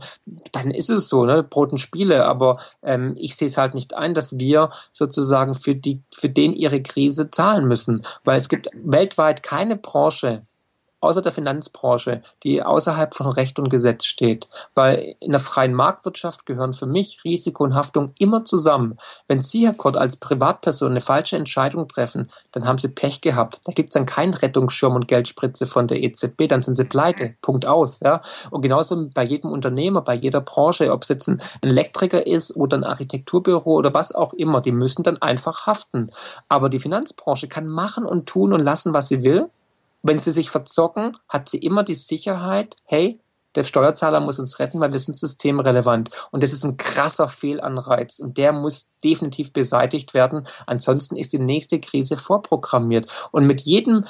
[0.52, 1.44] dann ist es so, ne?
[1.44, 2.26] Brot und Spiele.
[2.26, 6.54] Aber ähm, ich sehe es halt nicht ein, dass wir sozusagen für die, für den
[6.54, 8.04] ihre Krise zahlen müssen.
[8.24, 10.44] Weil es gibt weltweit keine Branche,
[11.00, 14.48] außer der Finanzbranche, die außerhalb von Recht und Gesetz steht.
[14.74, 18.98] Weil in der freien Marktwirtschaft gehören für mich Risiko und Haftung immer zusammen.
[19.28, 23.62] Wenn Sie, Herr Kort, als Privatperson eine falsche Entscheidung treffen, dann haben Sie Pech gehabt.
[23.66, 27.36] Da gibt es dann keinen Rettungsschirm und Geldspritze von der EZB, dann sind Sie pleite.
[27.42, 28.00] Punkt aus.
[28.00, 28.22] Ja?
[28.50, 32.78] Und genauso bei jedem Unternehmer, bei jeder Branche, ob es jetzt ein Elektriker ist oder
[32.78, 36.12] ein Architekturbüro oder was auch immer, die müssen dann einfach haften.
[36.50, 39.50] Aber die Finanzbranche kann machen und tun und lassen, was sie will
[40.02, 43.20] wenn sie sich verzocken, hat sie immer die Sicherheit, hey,
[43.56, 46.12] der Steuerzahler muss uns retten, weil wir sind systemrelevant.
[46.30, 50.48] Und das ist ein krasser Fehlanreiz und der muss definitiv beseitigt werden.
[50.68, 53.10] Ansonsten ist die nächste Krise vorprogrammiert.
[53.32, 54.06] Und mit jedem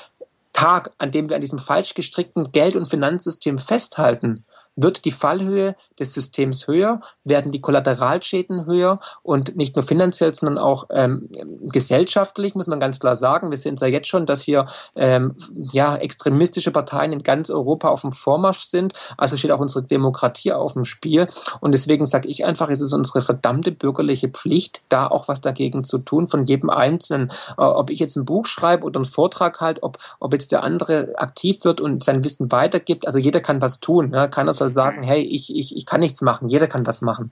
[0.52, 4.44] Tag, an dem wir an diesem falsch gestrickten Geld- und Finanzsystem festhalten,
[4.78, 10.60] wird die Fallhöhe des Systems höher, werden die Kollateralschäden höher und nicht nur finanziell, sondern
[10.60, 11.30] auch ähm,
[11.64, 13.50] gesellschaftlich, muss man ganz klar sagen.
[13.50, 17.90] Wir sehen es ja jetzt schon, dass hier ähm, ja, extremistische Parteien in ganz Europa
[17.90, 18.94] auf dem Vormarsch sind.
[19.18, 21.28] Also steht auch unsere Demokratie auf dem Spiel.
[21.60, 25.84] Und deswegen sage ich einfach, es ist unsere verdammte bürgerliche Pflicht, da auch was dagegen
[25.84, 27.32] zu tun, von jedem Einzelnen.
[27.58, 30.64] Äh, ob ich jetzt ein Buch schreibe oder einen Vortrag halt, ob, ob jetzt der
[30.64, 33.08] andere aktiv wird und sein Wissen weitergibt.
[33.08, 34.12] Also jeder kann was tun.
[34.14, 34.28] Ja?
[34.28, 37.32] Keiner soll soll sagen, hey, ich, ich, ich kann nichts machen, jeder kann was machen.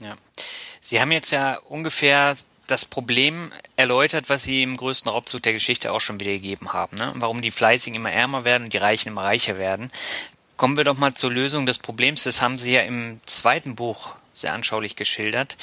[0.00, 0.14] Ja.
[0.80, 2.34] Sie haben jetzt ja ungefähr
[2.66, 6.96] das Problem erläutert, was Sie im größten Raubzug der Geschichte auch schon wiedergegeben haben.
[6.96, 7.12] Ne?
[7.16, 9.90] Warum die Fleißigen immer ärmer werden und die Reichen immer reicher werden.
[10.56, 12.24] Kommen wir doch mal zur Lösung des Problems.
[12.24, 15.56] Das haben Sie ja im zweiten Buch sehr anschaulich geschildert.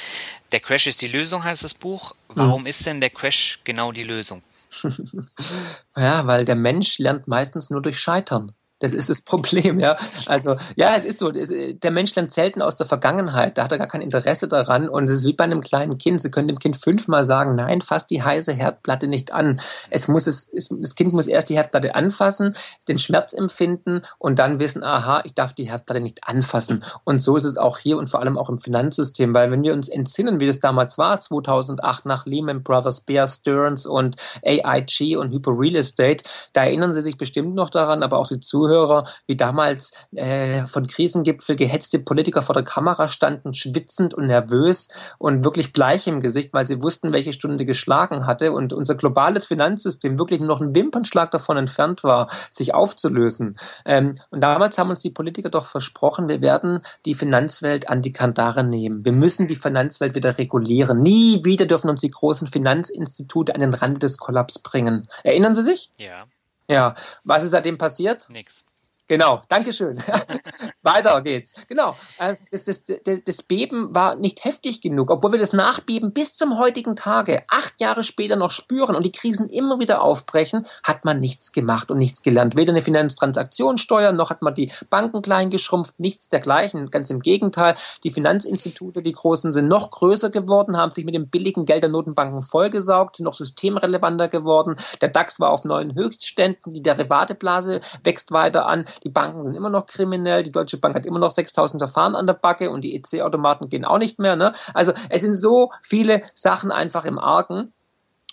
[0.51, 2.15] Der Crash ist die Lösung, heißt das Buch.
[2.27, 2.67] Warum mhm.
[2.67, 4.43] ist denn der Crash genau die Lösung?
[5.97, 8.51] ja, weil der Mensch lernt meistens nur durch Scheitern.
[8.79, 9.97] Das ist das Problem, ja.
[10.25, 11.31] Also, ja, es ist so.
[11.31, 13.57] Der Mensch lernt selten aus der Vergangenheit.
[13.57, 14.89] Da hat er gar kein Interesse daran.
[14.89, 16.21] Und es ist wie bei einem kleinen Kind.
[16.21, 19.59] Sie können dem Kind fünfmal sagen, nein, fass die heiße Herdplatte nicht an.
[19.89, 22.55] Es muss es, es, das Kind muss erst die Herdplatte anfassen,
[22.87, 26.83] den Schmerz empfinden und dann wissen, aha, ich darf die Herdplatte nicht anfassen.
[27.03, 29.33] Und so ist es auch hier und vor allem auch im Finanzsystem.
[29.33, 33.85] Weil wenn wir uns entsinnen, wie das damals war, 2008 nach Lehman Brothers, Bear Stearns
[33.85, 38.27] und AIG und Hyper Real Estate, da erinnern Sie sich bestimmt noch daran, aber auch
[38.27, 44.13] die Zuhörer, Zuhörer, wie damals äh, von Krisengipfel gehetzte Politiker vor der Kamera standen, schwitzend
[44.13, 48.73] und nervös und wirklich bleich im Gesicht, weil sie wussten, welche Stunde geschlagen hatte und
[48.73, 53.55] unser globales Finanzsystem wirklich noch ein Wimpernschlag davon entfernt war, sich aufzulösen.
[53.85, 58.11] Ähm, und damals haben uns die Politiker doch versprochen, wir werden die Finanzwelt an die
[58.11, 59.03] Kandare nehmen.
[59.03, 61.01] Wir müssen die Finanzwelt wieder regulieren.
[61.01, 65.07] Nie wieder dürfen uns die großen Finanzinstitute an den Rand des Kollaps bringen.
[65.23, 65.89] Erinnern Sie sich?
[65.97, 66.25] Ja.
[66.69, 68.29] Ja, was ist seitdem passiert?
[68.29, 68.63] Nix.
[69.09, 69.97] Genau, Dankeschön.
[70.83, 71.55] Weiter geht's.
[71.67, 71.95] Genau.
[72.19, 72.83] Äh, das, das,
[73.25, 77.81] das Beben war nicht heftig genug, obwohl wir das Nachbeben bis zum heutigen Tage, acht
[77.81, 81.97] Jahre später noch spüren und die Krisen immer wieder aufbrechen, hat man nichts gemacht und
[81.97, 82.55] nichts gelernt.
[82.55, 86.91] Weder eine Finanztransaktionssteuer, noch hat man die Banken klein geschrumpft, nichts dergleichen.
[86.91, 91.29] Ganz im Gegenteil, die Finanzinstitute, die großen, sind noch größer geworden, haben sich mit dem
[91.29, 94.75] billigen Geld der Notenbanken vollgesaugt, sind noch systemrelevanter geworden.
[95.01, 98.85] Der DAX war auf neuen Höchstständen, die Derivateblase wächst weiter an.
[99.03, 100.43] Die Banken sind immer noch kriminell.
[100.43, 103.85] Die Deutsche Bank hat immer noch 6000 Verfahren an der Backe und die EC-Automaten gehen
[103.85, 104.35] auch nicht mehr.
[104.35, 104.53] Ne?
[104.73, 107.73] Also es sind so viele Sachen einfach im Argen.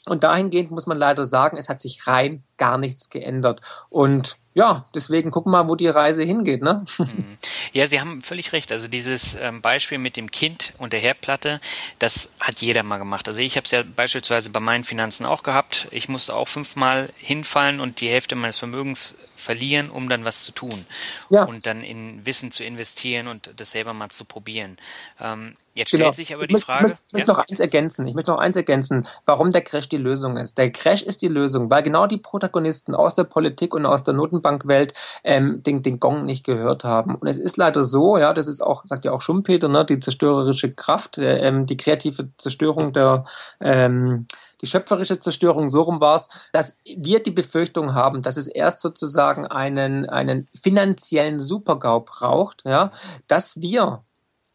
[0.09, 3.61] Und dahingehend muss man leider sagen, es hat sich rein gar nichts geändert.
[3.89, 6.63] Und ja, deswegen gucken wir mal, wo die Reise hingeht.
[6.63, 6.85] Ne?
[6.99, 7.39] Mhm.
[7.73, 8.73] Ja, Sie haben völlig recht.
[8.73, 11.61] Also dieses ähm, Beispiel mit dem Kind und der Herdplatte,
[11.99, 13.29] das hat jeder mal gemacht.
[13.29, 15.89] Also ich habe es ja beispielsweise bei meinen Finanzen auch gehabt.
[15.91, 20.53] Ich musste auch fünfmal hinfallen und die Hälfte meines Vermögens verlieren, um dann was zu
[20.53, 20.87] tun
[21.31, 21.44] ja.
[21.44, 24.77] und dann in Wissen zu investieren und das selber mal zu probieren.
[25.20, 26.12] Ähm, jetzt stellt genau.
[26.12, 26.87] sich aber die Frage.
[26.87, 28.07] Ich, möchte, ich möchte noch eins ergänzen.
[28.09, 30.59] Ich möchte noch eins ergänzen, warum der Crash die Lösung ist.
[30.59, 34.14] Der Crash ist die Lösung, weil genau die Protagonisten aus der Politik und aus der
[34.14, 37.14] Notenbankwelt ähm, den, den Gong nicht gehört haben.
[37.14, 40.01] Und es ist leider so, ja, das ist auch, sagt ja auch Schumpeter, ne, die
[40.01, 43.27] zerstörerische Kraft, äh, die kreative Zerstörung der
[43.61, 44.27] ähm,
[44.61, 48.81] die schöpferische Zerstörung, so rum war es, dass wir die Befürchtung haben, dass es erst
[48.81, 52.92] sozusagen einen, einen finanziellen Supergau braucht, ja,
[53.29, 54.03] dass wir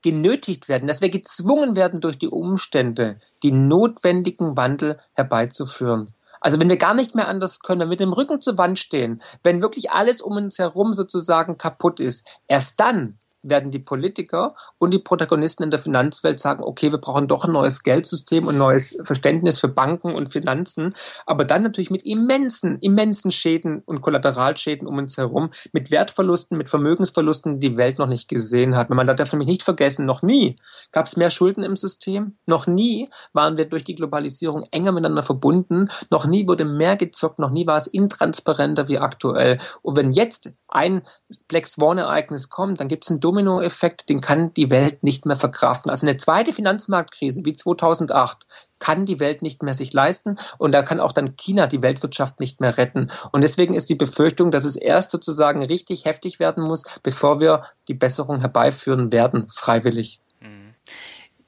[0.01, 6.11] genötigt werden, dass wir gezwungen werden durch die Umstände, die notwendigen Wandel herbeizuführen.
[6.39, 9.61] Also wenn wir gar nicht mehr anders können, mit dem Rücken zur Wand stehen, wenn
[9.61, 14.99] wirklich alles um uns herum sozusagen kaputt ist, erst dann werden die Politiker und die
[14.99, 19.59] Protagonisten in der Finanzwelt sagen, okay, wir brauchen doch ein neues Geldsystem und neues Verständnis
[19.59, 25.17] für Banken und Finanzen, aber dann natürlich mit immensen, immensen Schäden und Kollateralschäden um uns
[25.17, 28.89] herum, mit Wertverlusten, mit Vermögensverlusten, die die Welt noch nicht gesehen hat.
[28.89, 30.57] Man darf nämlich nicht vergessen, noch nie
[30.91, 35.23] gab es mehr Schulden im System, noch nie waren wir durch die Globalisierung enger miteinander
[35.23, 39.57] verbunden, noch nie wurde mehr gezockt, noch nie war es intransparenter wie aktuell.
[39.81, 41.01] Und wenn jetzt ein
[41.47, 45.89] Black Swan-Ereignis kommt, dann gibt es einen Dominoeffekt, den kann die Welt nicht mehr verkraften.
[45.89, 48.45] Also eine zweite Finanzmarktkrise wie 2008
[48.77, 52.41] kann die Welt nicht mehr sich leisten und da kann auch dann China die Weltwirtschaft
[52.41, 53.09] nicht mehr retten.
[53.31, 57.63] Und deswegen ist die Befürchtung, dass es erst sozusagen richtig heftig werden muss, bevor wir
[57.87, 60.19] die Besserung herbeiführen werden, freiwillig.
[60.41, 60.73] Mhm.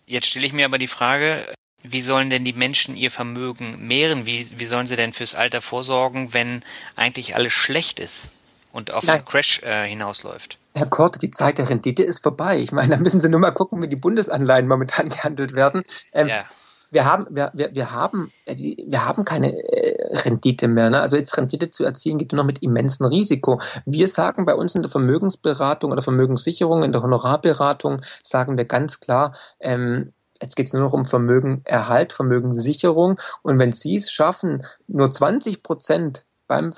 [0.06, 1.46] Jetzt stelle ich mir aber die Frage,
[1.84, 4.26] wie sollen denn die Menschen ihr Vermögen mehren?
[4.26, 6.64] Wie, wie sollen sie denn fürs Alter vorsorgen, wenn
[6.96, 8.30] eigentlich alles schlecht ist
[8.74, 9.18] und auf Nein.
[9.18, 10.58] einen Crash äh, hinausläuft?
[10.76, 12.60] Herr Kort, die Zeit der Rendite ist vorbei.
[12.60, 15.84] Ich meine, da müssen Sie nur mal gucken, wie die Bundesanleihen momentan gehandelt werden.
[16.12, 16.44] Ähm, ja.
[16.90, 20.90] Wir haben, wir, wir, wir haben, äh, wir haben keine äh, Rendite mehr.
[20.90, 21.00] Ne?
[21.02, 23.60] Also jetzt Rendite zu erzielen geht nur noch mit immensem Risiko.
[23.86, 29.00] Wir sagen bei uns in der Vermögensberatung oder Vermögenssicherung, in der Honorarberatung, sagen wir ganz
[29.00, 33.18] klar, ähm, Jetzt geht es nur noch um Vermögenerhalt, Vermögenssicherung.
[33.44, 36.74] Und wenn Sie es schaffen, nur 20 Prozent beim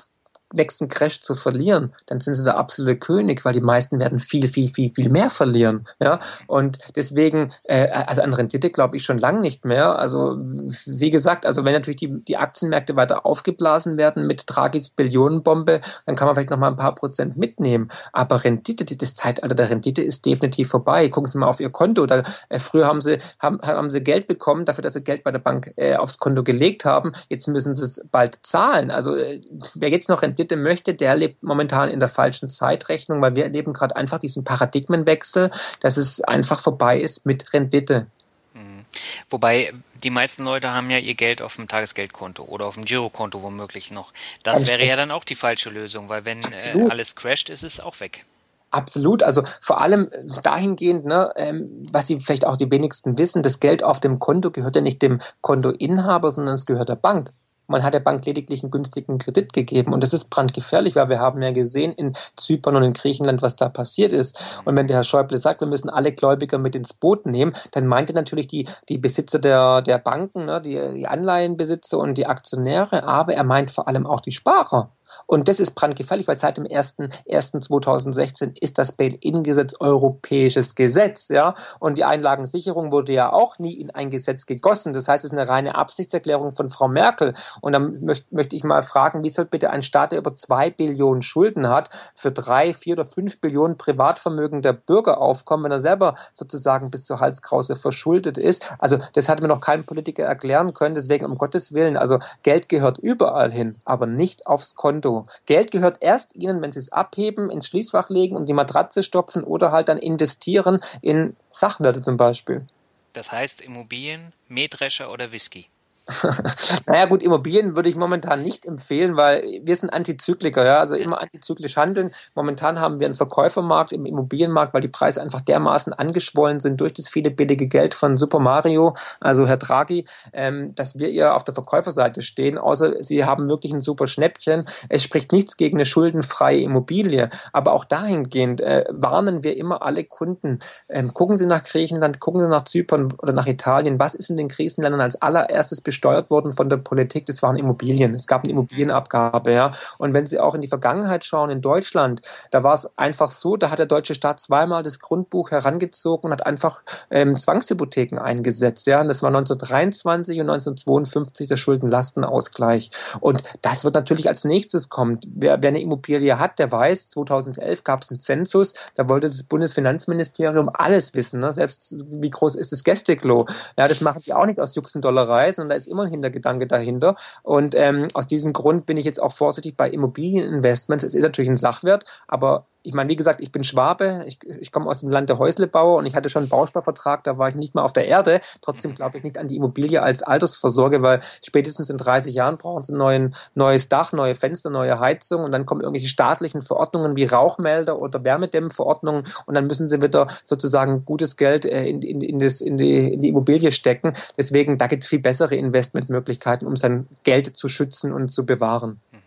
[0.52, 4.48] nächsten Crash zu verlieren, dann sind sie der absolute König, weil die meisten werden viel,
[4.48, 5.86] viel, viel, viel mehr verlieren.
[6.00, 9.98] Ja, und deswegen, äh, also an Rendite glaube ich schon lange nicht mehr.
[9.98, 15.80] Also wie gesagt, also wenn natürlich die, die Aktienmärkte weiter aufgeblasen werden mit Dragis Billionenbombe,
[16.04, 17.88] dann kann man vielleicht noch mal ein paar Prozent mitnehmen.
[18.12, 21.08] Aber Rendite, das Zeitalter der Rendite ist definitiv vorbei.
[21.08, 22.06] Gucken Sie mal auf Ihr Konto.
[22.06, 25.32] Da, äh, früher haben Sie haben, haben Sie Geld bekommen dafür, dass Sie Geld bei
[25.32, 27.12] der Bank äh, aufs Konto gelegt haben.
[27.28, 28.90] Jetzt müssen Sie es bald zahlen.
[28.90, 29.40] Also äh,
[29.74, 33.44] wer jetzt noch Rendite Rendite möchte, der lebt momentan in der falschen Zeitrechnung, weil wir
[33.44, 38.06] erleben gerade einfach diesen Paradigmenwechsel, dass es einfach vorbei ist mit Rendite.
[38.54, 38.84] Mhm.
[39.28, 43.42] Wobei die meisten Leute haben ja ihr Geld auf dem Tagesgeldkonto oder auf dem Girokonto
[43.42, 44.12] womöglich noch.
[44.42, 47.80] Das wäre ja dann auch die falsche Lösung, weil wenn äh, alles crasht, ist es
[47.80, 48.24] auch weg.
[48.70, 50.10] Absolut, also vor allem
[50.42, 54.50] dahingehend, ne, ähm, was Sie vielleicht auch die wenigsten wissen, das Geld auf dem Konto
[54.50, 57.32] gehört ja nicht dem Kontoinhaber, sondern es gehört der Bank.
[57.66, 59.92] Man hat der Bank lediglich einen günstigen Kredit gegeben.
[59.92, 63.56] Und das ist brandgefährlich, weil wir haben ja gesehen in Zypern und in Griechenland, was
[63.56, 64.40] da passiert ist.
[64.64, 67.86] Und wenn der Herr Schäuble sagt, wir müssen alle Gläubiger mit ins Boot nehmen, dann
[67.86, 72.26] meint er natürlich die, die Besitzer der, der Banken, ne, die, die Anleihenbesitzer und die
[72.26, 74.95] Aktionäre, aber er meint vor allem auch die Sparer.
[75.26, 81.54] Und das ist brandgefährlich, weil seit dem 1.1.2016 ist das Bail-in-Gesetz europäisches Gesetz, ja.
[81.80, 84.92] Und die Einlagensicherung wurde ja auch nie in ein Gesetz gegossen.
[84.92, 87.34] Das heißt, es ist eine reine Absichtserklärung von Frau Merkel.
[87.60, 91.22] Und dann möchte, ich mal fragen, wie soll bitte ein Staat, der über zwei Billionen
[91.22, 96.14] Schulden hat, für drei, vier oder fünf Billionen Privatvermögen der Bürger aufkommen, wenn er selber
[96.32, 98.70] sozusagen bis zur Halskrause verschuldet ist?
[98.78, 100.94] Also, das hat mir noch kein Politiker erklären können.
[100.94, 105.26] Deswegen, um Gottes Willen, also Geld gehört überall hin, aber nicht aufs Konto Konto.
[105.46, 109.44] Geld gehört erst Ihnen, wenn Sie es abheben, ins Schließfach legen und die Matratze stopfen
[109.44, 112.66] oder halt dann investieren in Sachwerte zum Beispiel.
[113.12, 115.68] Das heißt Immobilien, Mähdrescher oder Whisky?
[116.86, 121.20] naja gut, Immobilien würde ich momentan nicht empfehlen, weil wir sind Antizykliker, ja, also immer
[121.20, 122.12] antizyklisch handeln.
[122.36, 126.94] Momentan haben wir einen Verkäufermarkt im Immobilienmarkt, weil die Preise einfach dermaßen angeschwollen sind durch
[126.94, 131.42] das viele billige Geld von Super Mario, also Herr Draghi, ähm, dass wir eher auf
[131.42, 134.68] der Verkäuferseite stehen, außer sie haben wirklich ein super Schnäppchen.
[134.88, 140.04] Es spricht nichts gegen eine schuldenfreie Immobilie, aber auch dahingehend äh, warnen wir immer alle
[140.04, 144.30] Kunden, ähm, gucken Sie nach Griechenland, gucken Sie nach Zypern oder nach Italien, was ist
[144.30, 148.14] in den Krisenländern als allererstes gesteuert wurden von der Politik, das waren Immobilien.
[148.14, 149.72] Es gab eine Immobilienabgabe, ja.
[149.98, 153.56] Und wenn Sie auch in die Vergangenheit schauen, in Deutschland, da war es einfach so,
[153.56, 158.86] da hat der deutsche Staat zweimal das Grundbuch herangezogen und hat einfach ähm, Zwangshypotheken eingesetzt,
[158.86, 159.00] ja.
[159.00, 162.90] Und das war 1923 und 1952 der Schuldenlastenausgleich.
[163.20, 165.18] Und das wird natürlich als nächstes kommen.
[165.28, 169.42] Wer, wer eine Immobilie hat, der weiß, 2011 gab es einen Zensus, da wollte das
[169.44, 171.52] Bundesfinanzministerium alles wissen, ne?
[171.52, 173.46] selbst wie groß ist das Gästeklo.
[173.78, 176.66] Ja, das machen die auch nicht aus Juxendollerei, sondern da ist ist immer ein Hintergedanke
[176.66, 177.14] dahinter.
[177.42, 181.04] Und ähm, aus diesem Grund bin ich jetzt auch vorsichtig bei Immobilieninvestments.
[181.04, 184.70] Es ist natürlich ein Sachwert, aber ich meine, wie gesagt, ich bin Schwabe, ich, ich
[184.70, 187.56] komme aus dem Land der Häuslebauer und ich hatte schon einen Bausparvertrag, da war ich
[187.56, 188.40] nicht mal auf der Erde.
[188.62, 192.84] Trotzdem glaube ich nicht an die Immobilie als Altersvorsorge, weil spätestens in 30 Jahren brauchen
[192.84, 197.24] sie ein neues Dach, neue Fenster, neue Heizung und dann kommen irgendwelche staatlichen Verordnungen wie
[197.24, 202.38] Rauchmelder oder Wärmedämmverordnungen und dann müssen sie wieder sozusagen gutes Geld äh, in, in, in,
[202.38, 204.12] das, in, die, in die Immobilie stecken.
[204.36, 209.00] Deswegen, da gibt es viel bessere Investmentmöglichkeiten, um sein Geld zu schützen und zu bewahren.
[209.10, 209.18] Mhm.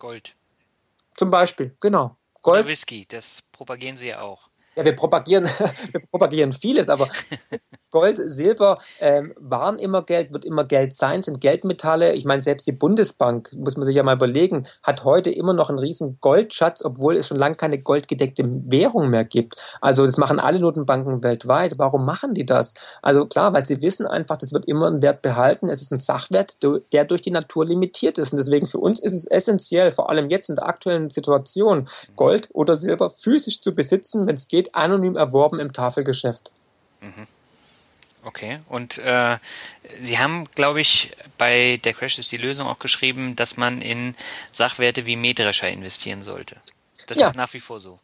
[0.00, 0.34] Gold.
[1.14, 2.16] Zum Beispiel, genau.
[2.44, 2.60] Gold.
[2.60, 4.48] Oder Whisky, das propagieren Sie ja auch.
[4.76, 5.44] Ja, wir propagieren,
[5.92, 7.08] wir propagieren vieles, aber
[7.94, 12.14] Gold, Silber ähm, waren immer Geld, wird immer Geld sein, sind Geldmetalle.
[12.14, 15.68] Ich meine, selbst die Bundesbank, muss man sich ja mal überlegen, hat heute immer noch
[15.68, 19.54] einen riesen Goldschatz, obwohl es schon lange keine goldgedeckte Währung mehr gibt.
[19.80, 21.78] Also das machen alle Notenbanken weltweit.
[21.78, 22.74] Warum machen die das?
[23.00, 25.68] Also klar, weil sie wissen einfach, das wird immer einen Wert behalten.
[25.68, 26.56] Es ist ein Sachwert,
[26.92, 28.32] der durch die Natur limitiert ist.
[28.32, 32.48] Und deswegen für uns ist es essentiell, vor allem jetzt in der aktuellen Situation, Gold
[32.54, 36.50] oder Silber physisch zu besitzen, wenn es geht, anonym erworben im Tafelgeschäft.
[37.00, 37.28] Mhm.
[38.24, 39.36] Okay, und äh,
[40.00, 44.14] Sie haben, glaube ich, bei Der Crash ist die Lösung auch geschrieben, dass man in
[44.50, 46.56] Sachwerte wie Mähdrescher investieren sollte.
[47.06, 47.28] Das ja.
[47.28, 47.98] ist nach wie vor so.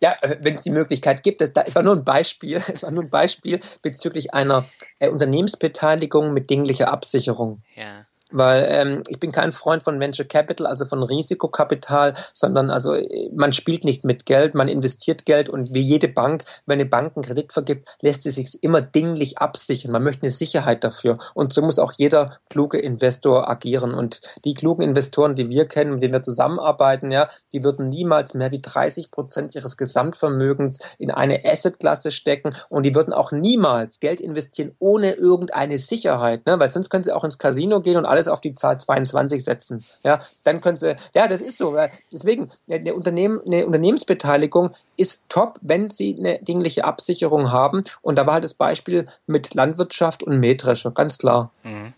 [0.00, 3.04] Ja, äh, wenn es die Möglichkeit gibt, es, war nur ein Beispiel, es war nur
[3.04, 4.66] ein Beispiel bezüglich einer
[4.98, 7.62] äh, Unternehmensbeteiligung mit dinglicher Absicherung.
[7.76, 8.06] Ja.
[8.30, 12.96] Weil ähm, ich bin kein Freund von Venture Capital, also von Risikokapital, sondern also
[13.34, 17.12] man spielt nicht mit Geld, man investiert Geld und wie jede Bank, wenn eine Bank
[17.16, 19.92] einen Kredit vergibt, lässt sie sich immer dinglich absichern.
[19.92, 21.18] Man möchte eine Sicherheit dafür.
[21.34, 23.94] Und so muss auch jeder kluge Investor agieren.
[23.94, 28.34] Und die klugen Investoren, die wir kennen, mit denen wir zusammenarbeiten, ja, die würden niemals
[28.34, 34.00] mehr wie 30 Prozent ihres Gesamtvermögens in eine Assetklasse stecken und die würden auch niemals
[34.00, 36.58] Geld investieren ohne irgendeine Sicherheit, ne?
[36.58, 39.42] weil sonst können sie auch ins Casino gehen und alles alles auf die Zahl 22
[39.42, 39.84] setzen.
[40.02, 41.76] Ja, dann können Sie, ja, das ist so.
[42.12, 47.82] Deswegen, eine, Unternehmen, eine Unternehmensbeteiligung ist top, wenn Sie eine dingliche Absicherung haben.
[48.02, 51.50] Und da war halt das Beispiel mit Landwirtschaft und Mähdrescher, ganz klar.
[51.62, 51.94] Mhm.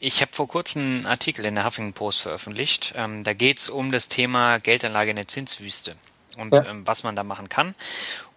[0.00, 2.92] Ich habe vor kurzem einen Artikel in der Huffington Post veröffentlicht.
[2.94, 5.94] Ähm, da geht es um das Thema Geldanlage in der Zinswüste
[6.36, 6.64] und ja.
[6.66, 7.74] ähm, was man da machen kann.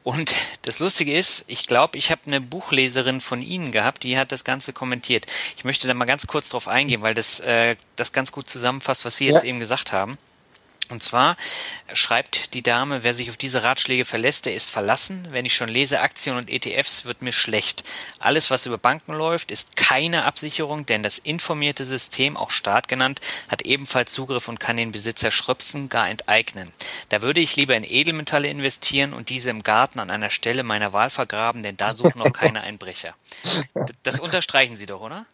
[0.03, 4.31] Und das Lustige ist, ich glaube, ich habe eine Buchleserin von Ihnen gehabt, die hat
[4.31, 5.25] das Ganze kommentiert.
[5.57, 9.03] Ich möchte da mal ganz kurz drauf eingehen, weil das äh, das ganz gut zusammenfasst,
[9.05, 9.49] was Sie jetzt ja.
[9.49, 10.17] eben gesagt haben.
[10.89, 11.35] Und zwar
[11.93, 15.27] schreibt die Dame, wer sich auf diese Ratschläge verlässt, der ist verlassen.
[15.31, 17.83] Wenn ich schon lese Aktien und ETFs, wird mir schlecht.
[18.19, 23.19] Alles, was über Banken läuft, ist keine Absicherung, denn das informierte System, auch Staat genannt,
[23.49, 26.71] hat ebenfalls Zugriff und kann den Besitzer schröpfen, gar enteignen.
[27.09, 30.93] Da würde ich lieber in Edelmetalle investieren und diese im Garten an einer Stelle meiner
[30.93, 33.15] Wahl vergraben, denn da suchen noch keine Einbrecher.
[34.03, 35.25] Das unterstreichen Sie doch, oder?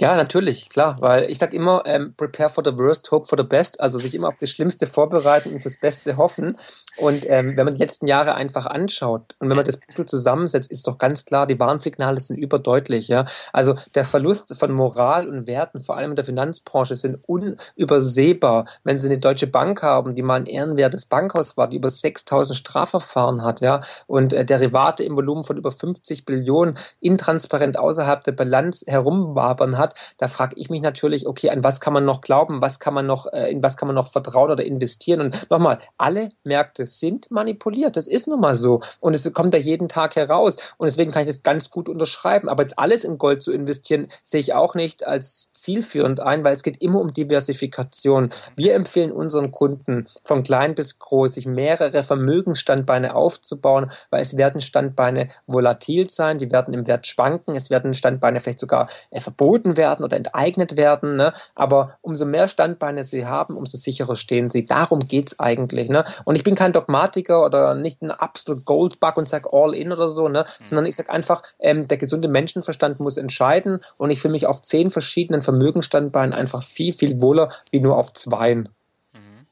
[0.00, 3.44] Ja, natürlich, klar, weil ich sag immer, ähm, prepare for the worst, hope for the
[3.44, 6.56] best, also sich immer auf das Schlimmste vorbereiten und das Beste hoffen.
[6.96, 10.70] Und ähm, wenn man die letzten Jahre einfach anschaut und wenn man das Puzzle zusammensetzt,
[10.70, 13.08] ist doch ganz klar, die Warnsignale sind überdeutlich.
[13.08, 18.64] Ja, also der Verlust von Moral und Werten, vor allem in der Finanzbranche, sind unübersehbar.
[18.84, 22.54] Wenn Sie eine deutsche Bank haben, die mal ein ehrenwertes Bankhaus war, die über 6.000
[22.54, 28.32] Strafverfahren hat, ja, und äh, Derivate im Volumen von über 50 Billionen intransparent außerhalb der
[28.32, 29.81] Bilanz herumwabern hat,
[30.18, 33.06] da frage ich mich natürlich, okay, an was kann man noch glauben, was kann man
[33.06, 35.20] noch, äh, in was kann man noch vertrauen oder investieren?
[35.20, 37.96] Und nochmal, alle Märkte sind manipuliert.
[37.96, 38.80] Das ist nun mal so.
[39.00, 40.56] Und es kommt da jeden Tag heraus.
[40.78, 42.48] Und deswegen kann ich das ganz gut unterschreiben.
[42.48, 46.52] Aber jetzt alles in Gold zu investieren, sehe ich auch nicht als zielführend ein, weil
[46.52, 48.30] es geht immer um Diversifikation.
[48.56, 54.60] Wir empfehlen unseren Kunden von klein bis groß, sich mehrere Vermögensstandbeine aufzubauen, weil es werden
[54.60, 59.71] Standbeine volatil sein, die werden im Wert schwanken, es werden Standbeine vielleicht sogar äh, verboten
[59.76, 61.16] werden oder enteignet werden.
[61.16, 61.32] Ne?
[61.54, 64.66] Aber umso mehr Standbeine sie haben, umso sicherer stehen sie.
[64.66, 65.88] Darum geht's eigentlich.
[65.88, 66.04] Ne?
[66.24, 70.08] Und ich bin kein Dogmatiker oder nicht ein absolut Goldbug und sag all in oder
[70.08, 70.44] so, ne?
[70.60, 70.64] Mhm.
[70.64, 74.62] sondern ich sag einfach, ähm, der gesunde Menschenverstand muss entscheiden und ich fühle mich auf
[74.62, 78.68] zehn verschiedenen Vermögensstandbeinen einfach viel, viel wohler wie nur auf zweien.
[79.12, 79.46] Mhm.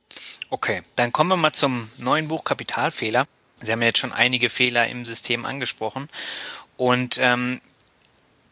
[0.51, 3.27] Okay, dann kommen wir mal zum neuen Buch Kapitalfehler.
[3.61, 6.09] Sie haben jetzt schon einige Fehler im System angesprochen.
[6.77, 7.61] Und ähm,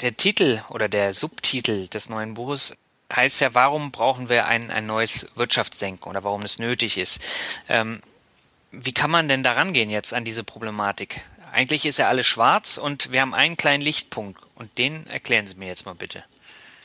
[0.01, 2.75] der Titel oder der Subtitel des neuen Buches
[3.13, 7.61] heißt ja, warum brauchen wir ein, ein neues Wirtschaftsdenken oder warum es nötig ist.
[7.69, 8.03] Ähm,
[8.71, 11.23] wie kann man denn da rangehen jetzt an diese Problematik?
[11.53, 15.55] Eigentlich ist ja alles schwarz und wir haben einen kleinen Lichtpunkt und den erklären Sie
[15.55, 16.23] mir jetzt mal bitte.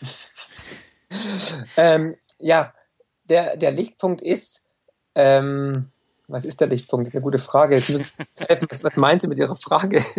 [1.78, 2.74] ähm, ja,
[3.26, 4.64] der, der Lichtpunkt ist,
[5.16, 5.92] ähm,
[6.28, 7.08] was ist der Lichtpunkt?
[7.08, 7.76] Das ist eine gute Frage.
[7.76, 8.12] Jetzt müssen
[8.48, 8.68] helfen.
[8.70, 10.04] Was, was meinen Sie mit Ihrer Frage?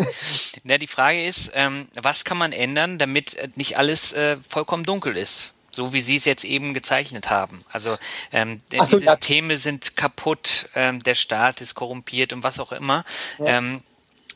[0.66, 5.14] Ja, die Frage ist, ähm, was kann man ändern, damit nicht alles äh, vollkommen dunkel
[5.14, 5.52] ist?
[5.70, 7.61] So wie Sie es jetzt eben gezeichnet haben.
[7.70, 7.96] Also
[8.32, 9.59] ähm, so, die Systeme ja.
[9.59, 13.05] sind kaputt, ähm, der Staat ist korrumpiert und was auch immer.
[13.38, 13.59] Ja.
[13.59, 13.82] Ähm,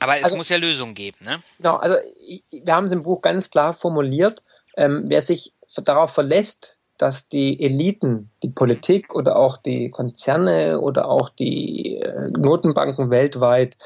[0.01, 1.43] aber es also, muss ja Lösungen geben, ne?
[1.57, 1.97] Genau, also
[2.51, 4.43] wir haben es im Buch ganz klar formuliert,
[4.77, 11.09] ähm, wer sich darauf verlässt, dass die Eliten, die Politik oder auch die Konzerne oder
[11.09, 13.77] auch die äh, Notenbanken weltweit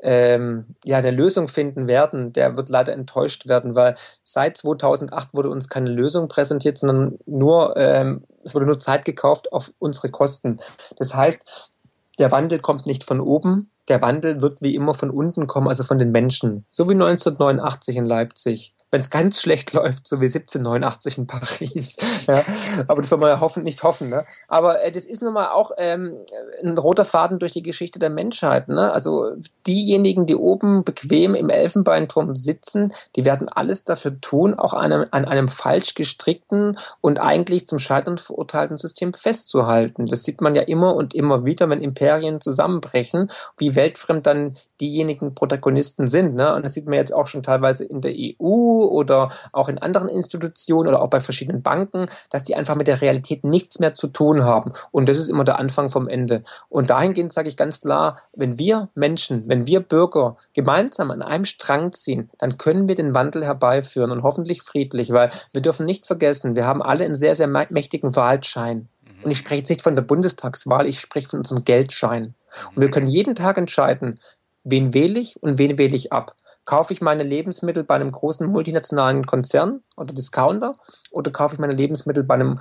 [0.00, 3.94] ähm, ja eine Lösung finden werden, der wird leider enttäuscht werden, weil
[4.24, 9.52] seit 2008 wurde uns keine Lösung präsentiert, sondern nur ähm, es wurde nur Zeit gekauft
[9.52, 10.58] auf unsere Kosten.
[10.96, 11.72] Das heißt,
[12.18, 15.84] der Wandel kommt nicht von oben, der Wandel wird wie immer von unten kommen, also
[15.84, 20.26] von den Menschen, so wie 1989 in Leipzig wenn es ganz schlecht läuft, so wie
[20.26, 21.96] 1789 in Paris.
[22.28, 22.44] ja.
[22.86, 24.10] Aber das wollen wir ja hoffen, nicht hoffen.
[24.10, 24.24] Ne?
[24.46, 26.16] Aber äh, das ist nun mal auch ähm,
[26.62, 28.68] ein roter Faden durch die Geschichte der Menschheit.
[28.68, 28.92] Ne?
[28.92, 29.32] Also
[29.66, 35.06] diejenigen, die oben bequem im Elfenbeinturm sitzen, die werden alles dafür tun, auch an einem,
[35.10, 40.06] an einem falsch gestrickten und eigentlich zum Scheitern verurteilten System festzuhalten.
[40.06, 45.34] Das sieht man ja immer und immer wieder, wenn Imperien zusammenbrechen, wie weltfremd dann diejenigen
[45.34, 46.34] Protagonisten sind.
[46.34, 46.54] Ne?
[46.54, 50.08] Und das sieht man jetzt auch schon teilweise in der EU oder auch in anderen
[50.08, 54.08] Institutionen oder auch bei verschiedenen Banken, dass die einfach mit der Realität nichts mehr zu
[54.08, 54.72] tun haben.
[54.90, 56.42] Und das ist immer der Anfang vom Ende.
[56.68, 61.44] Und dahingehend sage ich ganz klar, wenn wir Menschen, wenn wir Bürger gemeinsam an einem
[61.44, 66.06] Strang ziehen, dann können wir den Wandel herbeiführen und hoffentlich friedlich, weil wir dürfen nicht
[66.06, 68.88] vergessen, wir haben alle einen sehr, sehr mächtigen Wahlschein.
[69.22, 72.34] Und ich spreche jetzt nicht von der Bundestagswahl, ich spreche von unserem Geldschein.
[72.74, 74.18] Und wir können jeden Tag entscheiden,
[74.64, 76.34] wen wähle ich und wen wähle ich ab.
[76.64, 80.76] Kaufe ich meine Lebensmittel bei einem großen multinationalen Konzern oder Discounter
[81.10, 82.58] oder kaufe ich meine Lebensmittel bei einem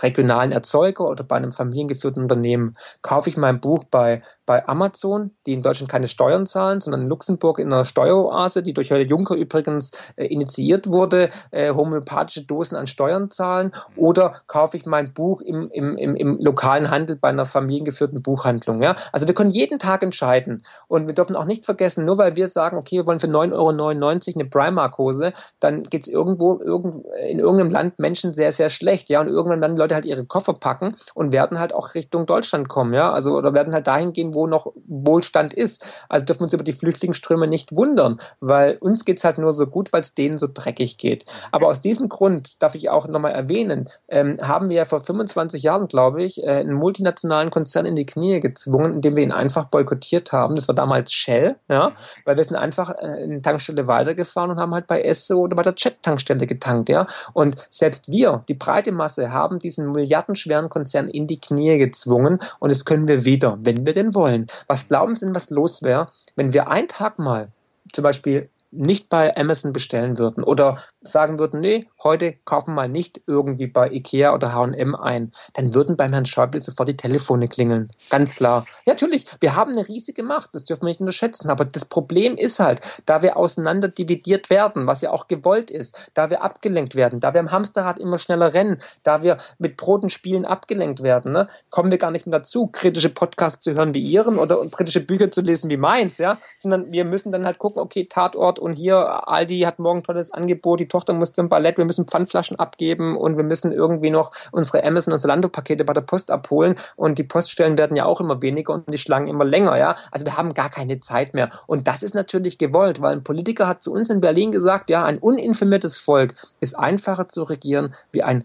[0.00, 2.76] regionalen Erzeuger oder bei einem familiengeführten Unternehmen?
[3.02, 7.08] Kaufe ich mein Buch bei bei Amazon, die in Deutschland keine Steuern zahlen, sondern in
[7.08, 12.76] Luxemburg in einer Steueroase, die durch Herr Juncker übrigens äh, initiiert wurde, äh, homöopathische Dosen
[12.76, 13.72] an Steuern zahlen?
[13.96, 18.82] Oder kaufe ich mein Buch im, im, im, im lokalen Handel bei einer familiengeführten Buchhandlung?
[18.82, 18.94] Ja?
[19.12, 20.62] Also wir können jeden Tag entscheiden.
[20.86, 23.52] Und wir dürfen auch nicht vergessen, nur weil wir sagen, okay, wir wollen für 9,99
[23.52, 29.08] Euro eine Primark-Hose, dann es irgendwo irgend, in irgendeinem Land Menschen sehr, sehr schlecht.
[29.08, 29.20] Ja?
[29.20, 32.94] Und irgendwann werden Leute halt ihre Koffer packen und werden halt auch Richtung Deutschland kommen.
[32.94, 33.12] Ja?
[33.12, 35.84] Also oder werden halt dahin gehen, wo noch Wohlstand ist.
[36.08, 39.52] Also dürfen wir uns über die Flüchtlingsströme nicht wundern, weil uns geht es halt nur
[39.52, 41.26] so gut, weil es denen so dreckig geht.
[41.50, 45.62] Aber aus diesem Grund darf ich auch nochmal erwähnen, ähm, haben wir ja vor 25
[45.62, 49.64] Jahren, glaube ich, äh, einen multinationalen Konzern in die Knie gezwungen, indem wir ihn einfach
[49.64, 50.54] boykottiert haben.
[50.54, 51.92] Das war damals Shell, ja,
[52.24, 55.62] weil wir sind einfach äh, in Tankstelle weitergefahren und haben halt bei Esso oder bei
[55.62, 57.06] der Jet-Tankstelle getankt, ja.
[57.32, 62.70] Und selbst wir, die breite Masse, haben diesen milliardenschweren Konzern in die Knie gezwungen und
[62.70, 64.46] das können wir wieder, wenn wir denn wollen wollen.
[64.66, 67.48] Was glauben Sie denn, was los wäre, wenn wir einen Tag mal
[67.92, 72.88] zum Beispiel nicht bei Amazon bestellen würden oder sagen würden, nee, heute kaufen wir mal
[72.88, 77.48] nicht irgendwie bei Ikea oder H&M ein, dann würden beim Herrn Schäuble sofort die Telefone
[77.48, 77.90] klingeln.
[78.10, 78.64] Ganz klar.
[78.84, 82.36] Ja, natürlich, wir haben eine riesige Macht, das dürfen wir nicht unterschätzen, aber das Problem
[82.36, 86.94] ist halt, da wir auseinander dividiert werden, was ja auch gewollt ist, da wir abgelenkt
[86.94, 91.48] werden, da wir im Hamsterrad immer schneller rennen, da wir mit Brotenspielen abgelenkt werden, ne,
[91.70, 95.30] kommen wir gar nicht mehr dazu, kritische Podcasts zu hören wie Ihren oder kritische Bücher
[95.30, 99.28] zu lesen wie meins, ja, sondern wir müssen dann halt gucken, okay, Tatort und hier
[99.28, 103.16] Aldi hat morgen ein tolles Angebot, die Tochter muss zum Ballett, wir müssen Pfandflaschen abgeben
[103.16, 107.22] und wir müssen irgendwie noch unsere Amazon und Zalando-Pakete bei der Post abholen und die
[107.22, 109.94] Poststellen werden ja auch immer weniger und die Schlangen immer länger, ja.
[110.10, 111.48] Also wir haben gar keine Zeit mehr.
[111.68, 115.04] Und das ist natürlich gewollt, weil ein Politiker hat zu uns in Berlin gesagt, ja,
[115.04, 118.42] ein uninformiertes Volk ist einfacher zu regieren wie ein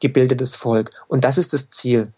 [0.00, 0.92] gebildetes Volk.
[1.08, 2.12] Und das ist das Ziel.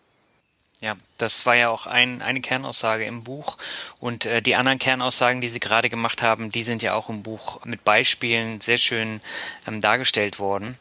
[0.81, 3.57] Ja, das war ja auch ein, eine Kernaussage im Buch.
[3.99, 7.23] Und äh, die anderen Kernaussagen, die Sie gerade gemacht haben, die sind ja auch im
[7.23, 9.21] Buch mit Beispielen sehr schön
[9.67, 10.77] ähm, dargestellt worden.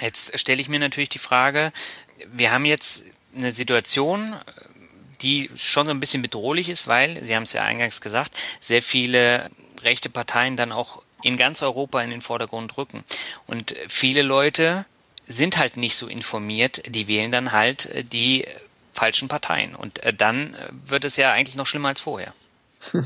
[0.00, 1.72] Jetzt stelle ich mir natürlich die Frage,
[2.32, 3.04] wir haben jetzt
[3.36, 4.34] eine Situation,
[5.20, 8.82] die schon so ein bisschen bedrohlich ist, weil, Sie haben es ja eingangs gesagt, sehr
[8.82, 9.50] viele
[9.82, 13.04] rechte Parteien dann auch in ganz Europa in den Vordergrund rücken.
[13.46, 14.86] Und viele Leute
[15.26, 18.46] sind halt nicht so informiert, die wählen dann halt äh, die
[18.98, 19.74] falschen Parteien.
[19.74, 22.32] Und äh, dann äh, wird es ja eigentlich noch schlimmer als vorher.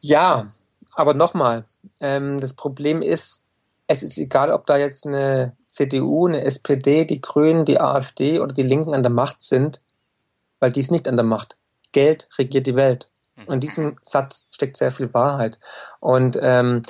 [0.00, 0.52] Ja,
[0.92, 1.64] aber nochmal,
[2.00, 3.44] ähm, das Problem ist,
[3.88, 8.52] es ist egal, ob da jetzt eine CDU, eine SPD, die Grünen, die AfD oder
[8.52, 9.80] die Linken an der Macht sind,
[10.60, 11.56] weil die ist nicht an der Macht.
[11.90, 13.08] Geld regiert die Welt.
[13.46, 15.58] Und in diesem Satz steckt sehr viel Wahrheit.
[15.98, 16.82] Und ähm,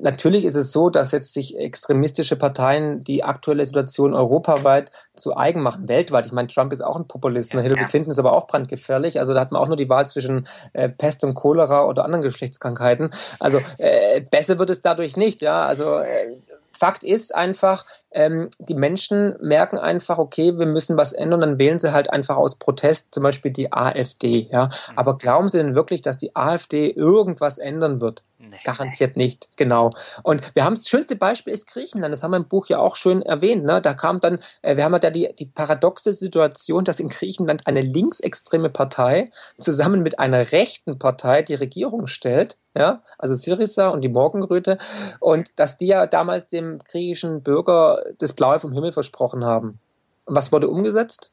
[0.00, 5.60] natürlich ist es so, dass jetzt sich extremistische Parteien die aktuelle Situation europaweit zu eigen
[5.60, 6.26] machen, weltweit.
[6.26, 7.62] Ich meine, Trump ist auch ein Populist, ne?
[7.62, 7.86] Hillary ja.
[7.86, 9.18] Clinton ist aber auch brandgefährlich.
[9.18, 12.22] Also da hat man auch nur die Wahl zwischen äh, Pest und Cholera oder anderen
[12.22, 13.10] Geschlechtskrankheiten.
[13.40, 15.42] Also äh, besser wird es dadurch nicht.
[15.42, 16.36] Ja, also äh,
[16.78, 21.78] Fakt ist einfach, ähm, die Menschen merken einfach, okay, wir müssen was ändern, dann wählen
[21.78, 24.48] sie halt einfach aus Protest zum Beispiel die AfD.
[24.50, 24.70] Ja, mhm.
[24.96, 28.22] aber glauben Sie denn wirklich, dass die AfD irgendwas ändern wird?
[28.38, 28.56] Nee.
[28.62, 29.90] Garantiert nicht, genau.
[30.22, 32.12] Und wir haben das schönste Beispiel ist Griechenland.
[32.12, 33.64] Das haben wir im Buch ja auch schön erwähnt.
[33.64, 33.80] Ne?
[33.80, 37.66] Da kam dann, äh, wir haben ja da die, die paradoxe Situation, dass in Griechenland
[37.66, 44.00] eine linksextreme Partei zusammen mit einer rechten Partei die Regierung stellt ja, also Syriza und
[44.00, 44.78] die Morgenröte,
[45.20, 49.80] und dass die ja damals dem griechischen Bürger das Blaue vom Himmel versprochen haben.
[50.24, 51.32] Und was wurde umgesetzt?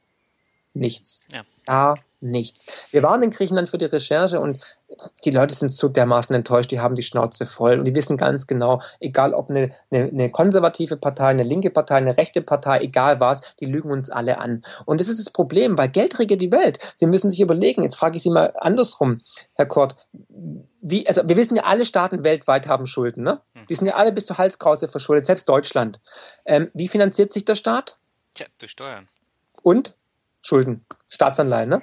[0.73, 1.23] Nichts.
[1.31, 1.43] Ja.
[1.65, 2.67] Gar nichts.
[2.91, 4.63] Wir waren in Griechenland für die Recherche und
[5.25, 8.47] die Leute sind so dermaßen enttäuscht, die haben die Schnauze voll und die wissen ganz
[8.47, 13.19] genau, egal ob eine, eine, eine, konservative Partei, eine linke Partei, eine rechte Partei, egal
[13.19, 14.63] was, die lügen uns alle an.
[14.85, 16.77] Und das ist das Problem, weil Geld regiert die Welt.
[16.95, 19.21] Sie müssen sich überlegen, jetzt frage ich Sie mal andersrum,
[19.55, 19.95] Herr Kort,
[20.81, 23.41] wie, also wir wissen ja, alle Staaten weltweit haben Schulden, ne?
[23.53, 23.67] Hm.
[23.67, 25.99] Die sind ja alle bis zur Halskrause verschuldet, selbst Deutschland.
[26.45, 27.97] Ähm, wie finanziert sich der Staat?
[28.33, 29.07] Tja, durch Steuern.
[29.63, 29.93] Und?
[30.43, 31.81] Schulden, Staatsanleihen, ne?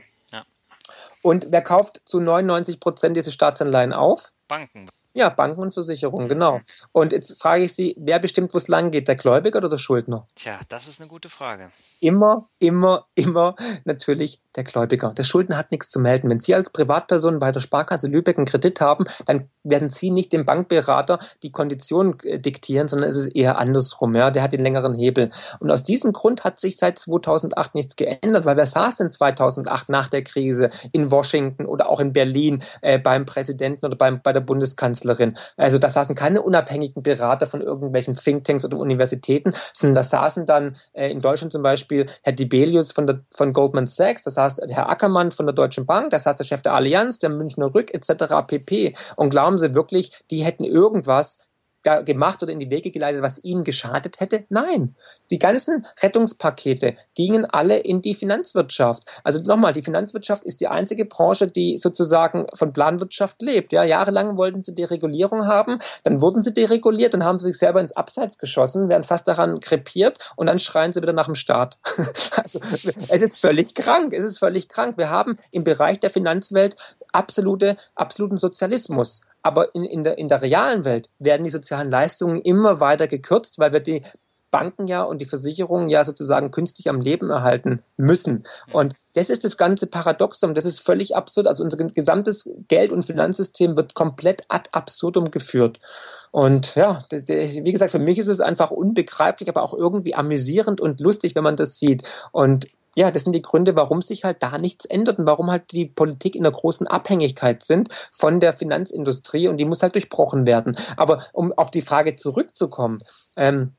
[1.23, 4.33] Und wer kauft zu 99 Prozent diese Staatsanleihen auf?
[4.47, 4.89] Banken.
[5.19, 6.61] Ja, Banken und Versicherungen, genau.
[6.93, 9.77] Und jetzt frage ich Sie, wer bestimmt, wo es lang geht, der Gläubiger oder der
[9.77, 10.29] Schuldner?
[10.37, 11.71] Tja, das ist eine gute Frage.
[11.99, 15.13] Immer, immer, immer natürlich der Gläubiger.
[15.15, 16.31] Der Schuldner hat nichts zu melden.
[16.31, 20.33] Wenn Sie als Privatperson bei der Sparkasse Lübeck einen Kredit haben, dann werden Sie nicht
[20.33, 24.15] dem Bankberater die Konditionen äh, diktieren, sondern es ist eher andersrum.
[24.15, 24.31] Ja?
[24.31, 25.31] Der hat den längeren Hebel.
[25.59, 29.89] Und aus diesem Grund hat sich seit 2008 nichts geändert, weil wer saß denn 2008
[29.89, 34.33] nach der Krise in Washington oder auch in Berlin äh, beim Präsidenten oder beim, bei
[34.33, 35.08] der Bundeskanzlerin?
[35.09, 35.37] Kanzlerin.
[35.57, 40.77] Also da saßen keine unabhängigen Berater von irgendwelchen Thinktanks oder Universitäten, sondern da saßen dann
[40.93, 44.89] äh, in Deutschland zum Beispiel Herr Dibelius von, der, von Goldman Sachs, da saß Herr
[44.89, 48.47] Ackermann von der Deutschen Bank, da saß der Chef der Allianz, der Münchner Rück etc.
[48.47, 48.95] pp.
[49.17, 51.48] Und glauben Sie wirklich, die hätten irgendwas
[51.83, 54.45] gemacht oder in die Wege geleitet, was ihnen geschadet hätte?
[54.49, 54.97] Nein.
[55.31, 59.05] Die ganzen Rettungspakete gingen alle in die Finanzwirtschaft.
[59.25, 63.73] Also nochmal, die Finanzwirtschaft ist die einzige Branche, die sozusagen von Planwirtschaft lebt.
[63.73, 67.81] Ja, jahrelang wollten sie Deregulierung haben, dann wurden sie dereguliert, dann haben sie sich selber
[67.81, 71.79] ins Abseits geschossen, werden fast daran krepiert und dann schreien sie wieder nach dem Staat.
[72.37, 72.61] also,
[73.09, 74.99] es ist völlig krank, es ist völlig krank.
[74.99, 76.77] Wir haben im Bereich der Finanzwelt
[77.13, 79.23] absolute, absoluten Sozialismus.
[79.49, 83.59] Aber in, in, der, in der realen Welt werden die sozialen Leistungen immer weiter gekürzt,
[83.59, 84.03] weil wir die
[84.51, 88.45] Banken ja und die Versicherungen ja sozusagen künstlich am Leben erhalten müssen.
[88.73, 90.55] Und das ist das ganze Paradoxum.
[90.55, 91.47] Das ist völlig absurd.
[91.47, 95.81] Also unser gesamtes Geld- und Finanzsystem wird komplett ad absurdum geführt.
[96.31, 101.01] Und ja, wie gesagt, für mich ist es einfach unbegreiflich, aber auch irgendwie amüsierend und
[101.01, 102.07] lustig, wenn man das sieht.
[102.33, 102.67] Und
[102.97, 105.87] ja, das sind die Gründe, warum sich halt da nichts ändert und warum halt die
[105.87, 110.77] Politik in einer großen Abhängigkeit sind von der Finanzindustrie und die muss halt durchbrochen werden.
[110.97, 113.01] Aber um auf die Frage zurückzukommen,
[113.37, 113.75] ähm,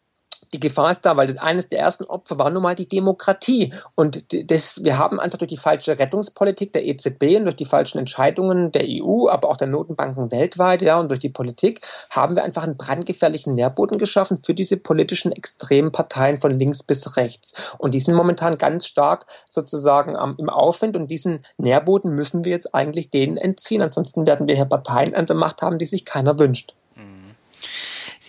[0.54, 3.74] die Gefahr ist da, weil das eines der ersten Opfer war nun mal die Demokratie.
[3.95, 8.00] Und das, wir haben einfach durch die falsche Rettungspolitik der EZB und durch die falschen
[8.00, 12.43] Entscheidungen der EU, aber auch der Notenbanken weltweit, ja, und durch die Politik, haben wir
[12.43, 17.76] einfach einen brandgefährlichen Nährboden geschaffen für diese politischen extremen Parteien von links bis rechts.
[17.78, 22.52] Und die sind momentan ganz stark sozusagen am, im Aufwind und diesen Nährboden müssen wir
[22.52, 23.82] jetzt eigentlich denen entziehen.
[23.82, 26.74] Ansonsten werden wir hier Parteien an der Macht haben, die sich keiner wünscht.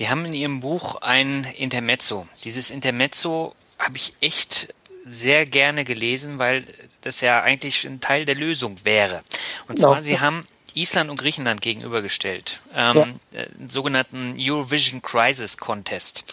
[0.01, 2.27] Sie haben in Ihrem Buch ein Intermezzo.
[2.45, 4.73] Dieses Intermezzo habe ich echt
[5.05, 6.65] sehr gerne gelesen, weil
[7.03, 9.23] das ja eigentlich ein Teil der Lösung wäre.
[9.69, 10.01] Und zwar, ja.
[10.01, 13.41] Sie haben Island und Griechenland gegenübergestellt, ähm, ja.
[13.41, 16.25] äh, sogenannten Eurovision Crisis Contest.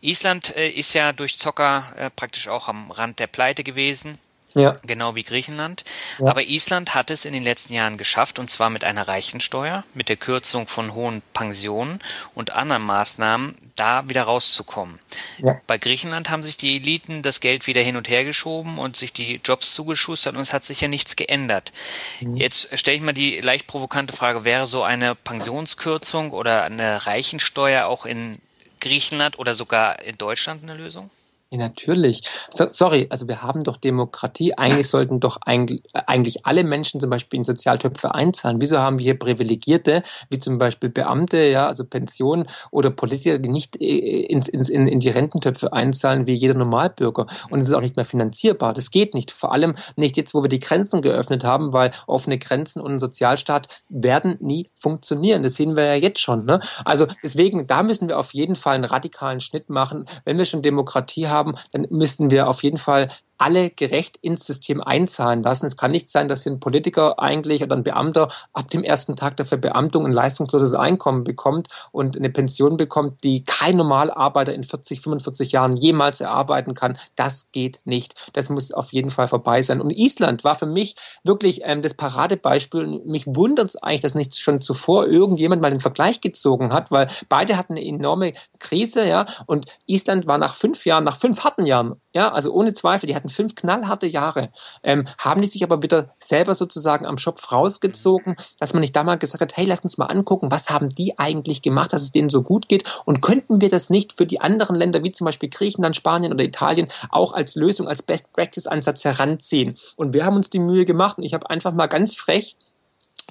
[0.00, 4.20] Island äh, ist ja durch Zocker äh, praktisch auch am Rand der Pleite gewesen.
[4.58, 4.76] Ja.
[4.84, 5.84] Genau wie Griechenland.
[6.18, 6.26] Ja.
[6.26, 10.08] Aber Island hat es in den letzten Jahren geschafft, und zwar mit einer Reichensteuer, mit
[10.08, 12.00] der Kürzung von hohen Pensionen
[12.34, 14.98] und anderen Maßnahmen, da wieder rauszukommen.
[15.38, 15.60] Ja.
[15.66, 19.12] Bei Griechenland haben sich die Eliten das Geld wieder hin und her geschoben und sich
[19.12, 21.72] die Jobs zugeschustert und es hat sich ja nichts geändert.
[22.20, 22.36] Mhm.
[22.36, 27.86] Jetzt stelle ich mal die leicht provokante Frage, wäre so eine Pensionskürzung oder eine Reichensteuer
[27.86, 28.38] auch in
[28.80, 31.10] Griechenland oder sogar in Deutschland eine Lösung?
[31.50, 32.28] Ja, natürlich.
[32.50, 34.52] So, sorry, also wir haben doch Demokratie.
[34.58, 38.60] Eigentlich sollten doch eigentlich, eigentlich alle Menschen zum Beispiel in Sozialtöpfe einzahlen.
[38.60, 43.48] Wieso haben wir hier Privilegierte, wie zum Beispiel Beamte, ja, also Pensionen oder Politiker, die
[43.48, 47.26] nicht äh, ins, ins, in, in die Rententöpfe einzahlen wie jeder Normalbürger?
[47.48, 48.74] Und es ist auch nicht mehr finanzierbar.
[48.74, 49.30] Das geht nicht.
[49.30, 52.98] Vor allem nicht jetzt, wo wir die Grenzen geöffnet haben, weil offene Grenzen und ein
[52.98, 55.42] Sozialstaat werden nie funktionieren.
[55.42, 56.44] Das sehen wir ja jetzt schon.
[56.44, 56.60] Ne?
[56.84, 60.04] Also deswegen, da müssen wir auf jeden Fall einen radikalen Schnitt machen.
[60.26, 63.08] Wenn wir schon Demokratie haben, haben, dann müssten wir auf jeden Fall
[63.38, 65.66] alle gerecht ins System einzahlen lassen.
[65.66, 69.36] Es kann nicht sein, dass ein Politiker eigentlich oder ein Beamter ab dem ersten Tag
[69.36, 75.00] der Verbeamtung ein leistungsloses Einkommen bekommt und eine Pension bekommt, die kein Normalarbeiter in 40,
[75.00, 76.98] 45 Jahren jemals erarbeiten kann.
[77.16, 78.14] Das geht nicht.
[78.32, 79.80] Das muss auf jeden Fall vorbei sein.
[79.80, 83.02] Und Island war für mich wirklich ähm, das Paradebeispiel.
[83.06, 87.06] Mich wundert es eigentlich, dass nicht schon zuvor irgendjemand mal den Vergleich gezogen hat, weil
[87.28, 89.26] beide hatten eine enorme Krise, ja.
[89.46, 93.14] Und Island war nach fünf Jahren, nach fünf harten Jahren, ja, also ohne Zweifel, die
[93.14, 94.50] hatten hatten fünf knallharte Jahre,
[94.82, 99.04] ähm, haben die sich aber wieder selber sozusagen am Schopf rausgezogen, dass man nicht da
[99.04, 102.10] mal gesagt hat, hey, lass uns mal angucken, was haben die eigentlich gemacht, dass es
[102.10, 105.24] denen so gut geht und könnten wir das nicht für die anderen Länder, wie zum
[105.26, 109.76] Beispiel Griechenland, Spanien oder Italien, auch als Lösung, als Best-Practice-Ansatz heranziehen.
[109.96, 112.56] Und wir haben uns die Mühe gemacht und ich habe einfach mal ganz frech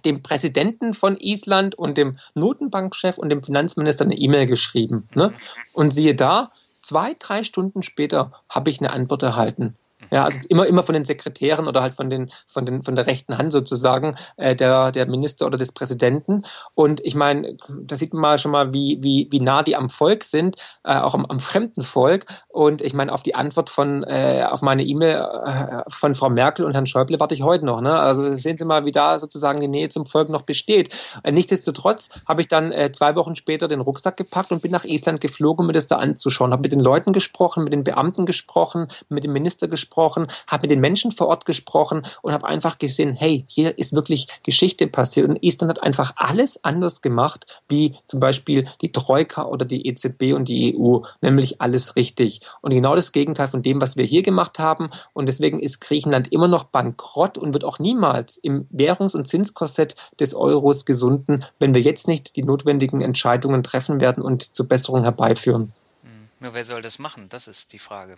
[0.05, 5.09] dem Präsidenten von Island und dem Notenbankchef und dem Finanzminister eine E-Mail geschrieben.
[5.15, 5.33] Ne?
[5.73, 6.49] Und siehe da,
[6.81, 9.75] zwei, drei Stunden später habe ich eine Antwort erhalten.
[10.11, 13.07] Ja, also immer, immer von den Sekretären oder halt von den, von den, von der
[13.07, 16.43] rechten Hand sozusagen, äh, der, der Minister oder des Präsidenten.
[16.75, 19.89] Und ich meine, da sieht man mal schon mal, wie, wie, wie nah die am
[19.89, 22.25] Volk sind, äh, auch am, am fremden Volk.
[22.47, 26.65] Und ich meine, auf die Antwort von, äh, auf meine E-Mail äh, von Frau Merkel
[26.65, 27.81] und Herrn Schäuble warte ich heute noch.
[27.81, 27.93] Ne?
[27.93, 30.93] Also sehen Sie mal, wie da sozusagen die Nähe zum Volk noch besteht.
[31.23, 34.85] Äh, nichtsdestotrotz habe ich dann äh, zwei Wochen später den Rucksack gepackt und bin nach
[34.85, 36.51] Island geflogen, um mir das da anzuschauen.
[36.51, 40.63] Habe mit den Leuten gesprochen, mit den Beamten gesprochen, mit dem Minister gesprochen gesprochen, habe
[40.63, 44.87] mit den Menschen vor Ort gesprochen und habe einfach gesehen, hey, hier ist wirklich Geschichte
[44.87, 45.27] passiert.
[45.27, 50.33] Und Island hat einfach alles anders gemacht, wie zum Beispiel die Troika oder die EZB
[50.33, 52.41] und die EU, nämlich alles richtig.
[52.61, 54.89] Und genau das Gegenteil von dem, was wir hier gemacht haben.
[55.13, 59.95] Und deswegen ist Griechenland immer noch bankrott und wird auch niemals im Währungs- und Zinskorsett
[60.19, 65.03] des Euros gesunden, wenn wir jetzt nicht die notwendigen Entscheidungen treffen werden und zur Besserung
[65.03, 65.73] herbeiführen.
[66.03, 66.29] Hm.
[66.39, 67.29] Nur wer soll das machen?
[67.29, 68.17] Das ist die Frage.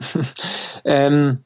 [0.84, 1.44] ähm,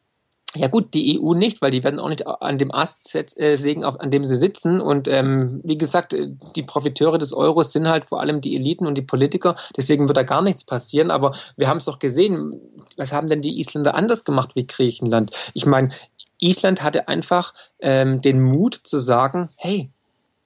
[0.57, 3.85] ja gut, die EU nicht, weil die werden auch nicht an dem Ast äh, sägen,
[3.85, 4.81] an dem sie sitzen.
[4.81, 8.87] Und ähm, wie gesagt, äh, die Profiteure des Euros sind halt vor allem die Eliten
[8.87, 9.55] und die Politiker.
[9.77, 11.13] Deswegen wird da gar nichts passieren.
[11.13, 12.61] Aber wir haben es doch gesehen.
[12.97, 15.31] Was haben denn die Isländer anders gemacht wie Griechenland?
[15.55, 15.91] Ich meine,
[16.41, 19.91] Island hatte einfach ähm, den Mut zu sagen, hey,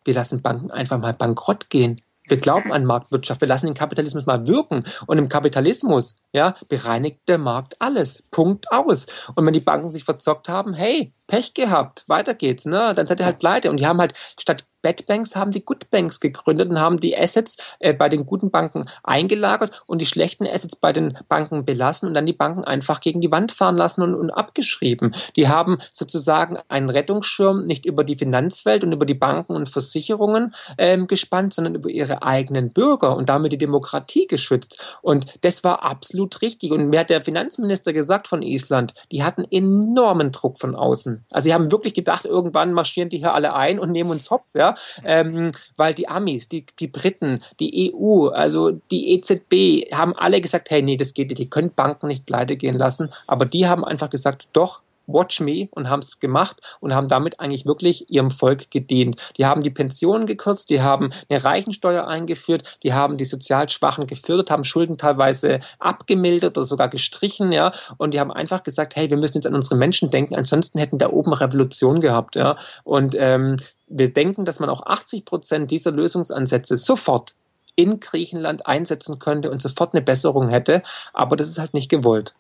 [0.05, 2.03] wir lassen Banken einfach mal bankrott gehen.
[2.27, 4.85] Wir glauben an Marktwirtschaft, wir lassen den Kapitalismus mal wirken.
[5.07, 8.25] Und im Kapitalismus, ja, bereinigt der Markt alles.
[8.31, 9.07] Punkt aus.
[9.35, 12.93] Und wenn die Banken sich verzockt haben, hey, Pech gehabt, weiter geht's, ne?
[12.95, 13.71] Dann seid ihr halt pleite.
[13.71, 17.17] Und die haben halt statt Bad Banks haben die Good Banks gegründet und haben die
[17.17, 22.07] Assets äh, bei den guten Banken eingelagert und die schlechten Assets bei den Banken belassen
[22.07, 25.15] und dann die Banken einfach gegen die Wand fahren lassen und, und abgeschrieben.
[25.37, 30.55] Die haben sozusagen einen Rettungsschirm nicht über die Finanzwelt und über die Banken und Versicherungen
[30.77, 34.79] ähm, gespannt, sondern über ihre eigenen Bürger und damit die Demokratie geschützt.
[35.01, 36.73] Und das war absolut richtig.
[36.73, 41.14] Und mir hat der Finanzminister gesagt von Island, die hatten enormen Druck von außen.
[41.31, 44.55] Also sie haben wirklich gedacht, irgendwann marschieren die hier alle ein und nehmen uns Hopf,
[44.55, 50.41] ja, ähm, weil die Amis, die, die Briten, die EU, also die EZB haben alle
[50.41, 53.67] gesagt, hey, nee, das geht nicht, die können Banken nicht pleite gehen lassen, aber die
[53.67, 58.11] haben einfach gesagt, doch, Watch Me und haben es gemacht und haben damit eigentlich wirklich
[58.11, 59.21] ihrem Volk gedient.
[59.37, 64.07] Die haben die Pensionen gekürzt, die haben eine Reichensteuer eingeführt, die haben die sozial Schwachen
[64.07, 69.11] gefördert, haben Schulden teilweise abgemildert oder sogar gestrichen, ja, und die haben einfach gesagt, hey,
[69.11, 73.15] wir müssen jetzt an unsere Menschen denken, ansonsten hätten da oben Revolution gehabt, ja, und
[73.19, 77.35] ähm, wir denken, dass man auch 80 Prozent dieser Lösungsansätze sofort
[77.77, 80.83] in Griechenland einsetzen könnte und sofort eine Besserung hätte.
[81.13, 82.35] Aber das ist halt nicht gewollt.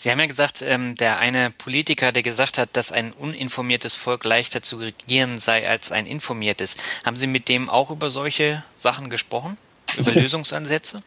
[0.00, 4.24] Sie haben ja gesagt, ähm, der eine Politiker, der gesagt hat, dass ein uninformiertes Volk
[4.24, 6.74] leichter zu regieren sei als ein informiertes.
[7.04, 9.58] Haben Sie mit dem auch über solche Sachen gesprochen?
[9.98, 11.02] Über Lösungsansätze?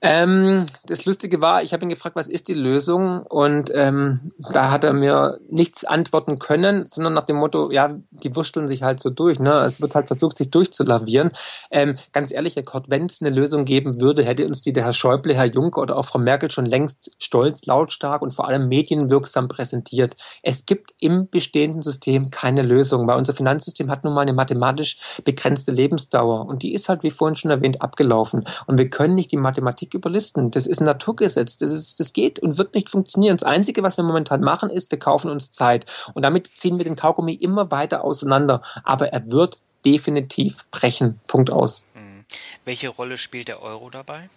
[0.00, 3.22] Ähm, das Lustige war, ich habe ihn gefragt, was ist die Lösung?
[3.22, 8.36] Und ähm, da hat er mir nichts antworten können, sondern nach dem Motto, ja, die
[8.36, 9.40] wursteln sich halt so durch.
[9.40, 9.50] Ne?
[9.66, 11.32] Es wird halt versucht, sich durchzulavieren.
[11.72, 14.84] Ähm, ganz ehrlich, Herr Kort, wenn es eine Lösung geben würde, hätte uns die der
[14.84, 18.68] Herr Schäuble, Herr Juncker oder auch Frau Merkel schon längst stolz, lautstark und vor allem
[18.68, 20.14] medienwirksam präsentiert.
[20.44, 24.98] Es gibt im bestehenden System keine Lösung, weil unser Finanzsystem hat nun mal eine mathematisch
[25.24, 28.44] begrenzte Lebensdauer und die ist halt, wie vorhin schon erwähnt, abgelaufen.
[28.66, 30.50] Und wir können nicht die Mathematik Politik überlisten.
[30.50, 31.56] Das ist ein Naturgesetz.
[31.56, 33.36] Das, ist, das geht und wird nicht funktionieren.
[33.36, 35.86] Das Einzige, was wir momentan machen, ist, wir kaufen uns Zeit.
[36.14, 38.62] Und damit ziehen wir den Kaugummi immer weiter auseinander.
[38.84, 41.20] Aber er wird definitiv brechen.
[41.26, 41.84] Punkt aus.
[41.94, 42.24] Hm.
[42.64, 44.28] Welche Rolle spielt der Euro dabei?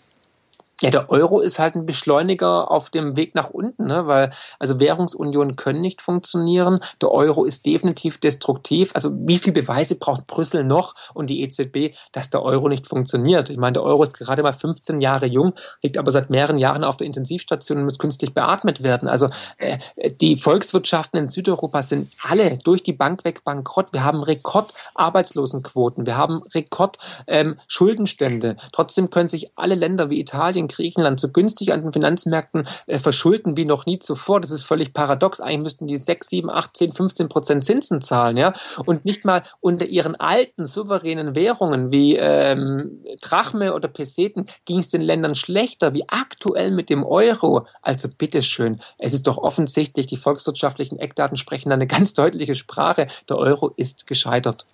[0.82, 4.08] Ja, der Euro ist halt ein Beschleuniger auf dem Weg nach unten, ne?
[4.08, 6.80] weil also Währungsunionen können nicht funktionieren.
[7.02, 8.90] Der Euro ist definitiv destruktiv.
[8.96, 13.52] Also wie viel Beweise braucht Brüssel noch und die EZB, dass der Euro nicht funktioniert?
[13.52, 15.54] Ich meine, der Euro ist gerade mal 15 Jahre jung,
[15.84, 19.08] liegt aber seit mehreren Jahren auf der Intensivstation und muss künstlich beatmet werden.
[19.08, 19.78] Also äh,
[20.20, 23.90] die Volkswirtschaften in Südeuropa sind alle durch die Bank weg bankrott.
[23.92, 28.48] Wir haben Rekordarbeitslosenquoten, wir haben Rekordschuldenstände.
[28.50, 33.00] Ähm, Trotzdem können sich alle Länder wie Italien, Griechenland so günstig an den Finanzmärkten äh,
[33.00, 34.42] verschulden wie noch nie zuvor.
[34.42, 35.40] Das ist völlig paradox.
[35.40, 38.54] Eigentlich müssten die 6, 7, 8, 10, 15 Prozent Zinsen zahlen, ja.
[38.86, 44.90] Und nicht mal unter ihren alten souveränen Währungen wie ähm, Drachme oder Peseten ging es
[44.90, 47.68] den Ländern schlechter wie aktuell mit dem Euro.
[47.82, 48.82] Also bitteschön.
[48.98, 53.08] Es ist doch offensichtlich, die volkswirtschaftlichen Eckdaten sprechen eine ganz deutliche Sprache.
[53.30, 54.66] Der Euro ist gescheitert.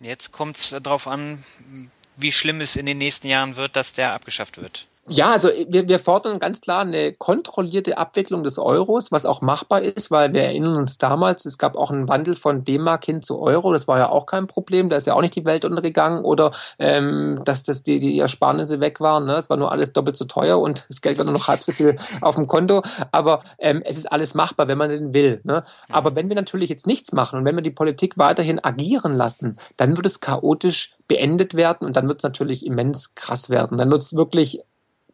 [0.00, 1.44] Jetzt kommt es darauf an,
[2.16, 4.86] wie schlimm es in den nächsten Jahren wird, dass der abgeschafft wird.
[5.08, 9.82] Ja, also wir, wir fordern ganz klar eine kontrollierte Abwicklung des Euros, was auch machbar
[9.82, 13.40] ist, weil wir erinnern uns damals, es gab auch einen Wandel von D-Mark hin zu
[13.40, 16.24] Euro, das war ja auch kein Problem, da ist ja auch nicht die Welt untergegangen
[16.24, 19.34] oder ähm, dass das die, die Ersparnisse weg waren, ne?
[19.34, 21.72] es war nur alles doppelt so teuer und das Geld war nur noch halb so
[21.72, 25.40] viel auf dem Konto, aber ähm, es ist alles machbar, wenn man denn will.
[25.42, 25.64] Ne?
[25.88, 29.58] Aber wenn wir natürlich jetzt nichts machen und wenn wir die Politik weiterhin agieren lassen,
[29.76, 33.78] dann wird es chaotisch beendet werden und dann wird es natürlich immens krass werden.
[33.78, 34.60] Dann wird es wirklich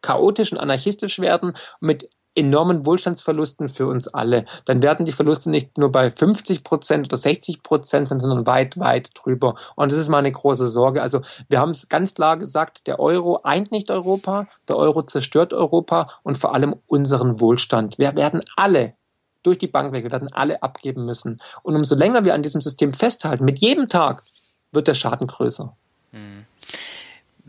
[0.01, 4.45] chaotisch und anarchistisch werden mit enormen Wohlstandsverlusten für uns alle.
[4.65, 8.77] Dann werden die Verluste nicht nur bei 50 Prozent oder 60 Prozent sein, sondern weit,
[8.79, 9.55] weit drüber.
[9.75, 11.01] Und das ist meine große Sorge.
[11.01, 15.51] Also wir haben es ganz klar gesagt, der Euro eint nicht Europa, der Euro zerstört
[15.51, 17.97] Europa und vor allem unseren Wohlstand.
[17.97, 18.93] Wir werden alle
[19.41, 21.41] durch die Bank weg, wir werden alle abgeben müssen.
[21.63, 24.23] Und umso länger wir an diesem System festhalten, mit jedem Tag
[24.71, 25.75] wird der Schaden größer.
[26.11, 26.45] Mhm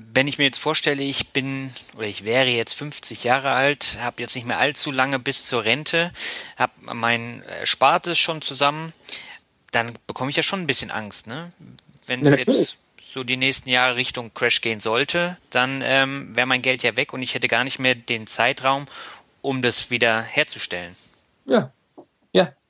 [0.01, 4.23] wenn ich mir jetzt vorstelle, ich bin oder ich wäre jetzt 50 Jahre alt, habe
[4.23, 6.13] jetzt nicht mehr allzu lange bis zur Rente,
[6.57, 8.93] habe mein Erspartes schon zusammen,
[9.73, 11.53] dann bekomme ich ja schon ein bisschen Angst, ne?
[12.07, 16.47] Wenn es ja, jetzt so die nächsten Jahre Richtung Crash gehen sollte, dann ähm, wäre
[16.47, 18.87] mein Geld ja weg und ich hätte gar nicht mehr den Zeitraum,
[19.43, 20.95] um das wieder herzustellen.
[21.45, 21.73] Ja,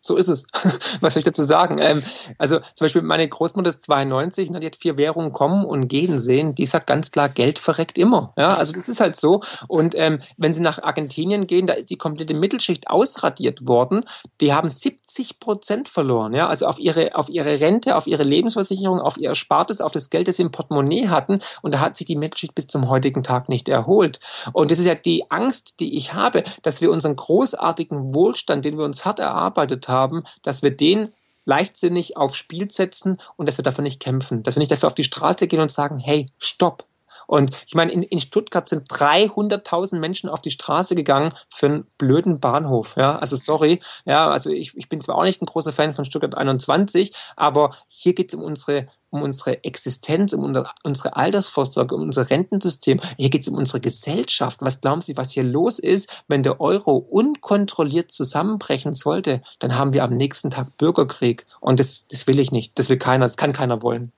[0.08, 0.44] so ist es.
[1.00, 1.76] Was soll ich dazu sagen?
[1.78, 2.02] Ähm,
[2.38, 6.18] also zum Beispiel meine Großmutter ist 92 und die hat vier Währungen kommen und gehen
[6.18, 6.54] sehen.
[6.56, 8.32] Die sagt ganz klar, Geld verreckt immer.
[8.36, 9.42] Ja, also das ist halt so.
[9.68, 14.04] Und ähm, wenn sie nach Argentinien gehen, da ist die komplette Mittelschicht ausradiert worden.
[14.40, 16.34] Die haben 70 Prozent verloren.
[16.34, 20.10] Ja, also auf ihre auf ihre Rente, auf ihre Lebensversicherung, auf ihr Erspartes, auf das
[20.10, 21.40] Geld, das sie im Portemonnaie hatten.
[21.62, 24.20] Und da hat sich die Mittelschicht bis zum heutigen Tag nicht erholt.
[24.54, 28.78] Und das ist ja die Angst, die ich habe, dass wir unseren großartigen Wohlstand, den
[28.78, 29.97] wir uns hart erarbeitet haben,
[30.42, 31.12] dass wir den
[31.44, 34.42] leichtsinnig aufs Spiel setzen und dass wir dafür nicht kämpfen.
[34.42, 36.84] Dass wir nicht dafür auf die Straße gehen und sagen, hey, stopp.
[37.26, 41.86] Und ich meine, in, in Stuttgart sind 300.000 Menschen auf die Straße gegangen für einen
[41.98, 42.96] blöden Bahnhof.
[42.96, 43.80] Ja, also sorry.
[44.06, 47.76] Ja, also ich, ich bin zwar auch nicht ein großer Fan von Stuttgart 21, aber
[47.86, 53.00] hier geht es um unsere um unsere Existenz, um unsere Altersvorsorge, um unser Rentensystem.
[53.16, 54.58] Hier geht es um unsere Gesellschaft.
[54.60, 59.42] Was glauben Sie, was hier los ist, wenn der Euro unkontrolliert zusammenbrechen sollte?
[59.58, 61.46] Dann haben wir am nächsten Tag Bürgerkrieg.
[61.60, 62.78] Und das, das will ich nicht.
[62.78, 63.24] Das will keiner.
[63.24, 64.12] Das kann keiner wollen.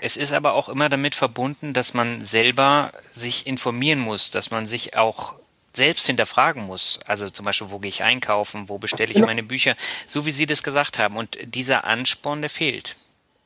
[0.00, 4.64] Es ist aber auch immer damit verbunden, dass man selber sich informieren muss, dass man
[4.64, 5.34] sich auch
[5.72, 7.00] selbst hinterfragen muss.
[7.06, 9.76] Also zum Beispiel, wo gehe ich einkaufen, wo bestelle ich meine Bücher,
[10.06, 11.16] so wie Sie das gesagt haben.
[11.16, 12.96] Und dieser Ansporn, der fehlt.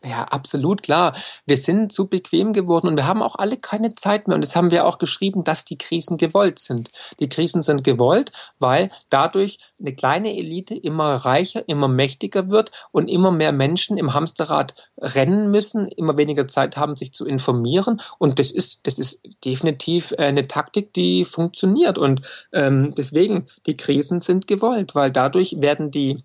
[0.07, 1.17] Ja, absolut klar.
[1.47, 4.35] Wir sind zu bequem geworden und wir haben auch alle keine Zeit mehr.
[4.35, 6.91] Und das haben wir auch geschrieben, dass die Krisen gewollt sind.
[7.21, 13.09] Die Krisen sind gewollt, weil dadurch eine kleine Elite immer reicher, immer mächtiger wird und
[13.09, 17.99] immer mehr Menschen im Hamsterrad rennen müssen, immer weniger Zeit haben, sich zu informieren.
[18.19, 21.97] Und das ist, das ist definitiv äh, eine Taktik, die funktioniert.
[21.97, 22.21] Und
[22.53, 26.25] ähm, deswegen, die Krisen sind gewollt, weil dadurch werden die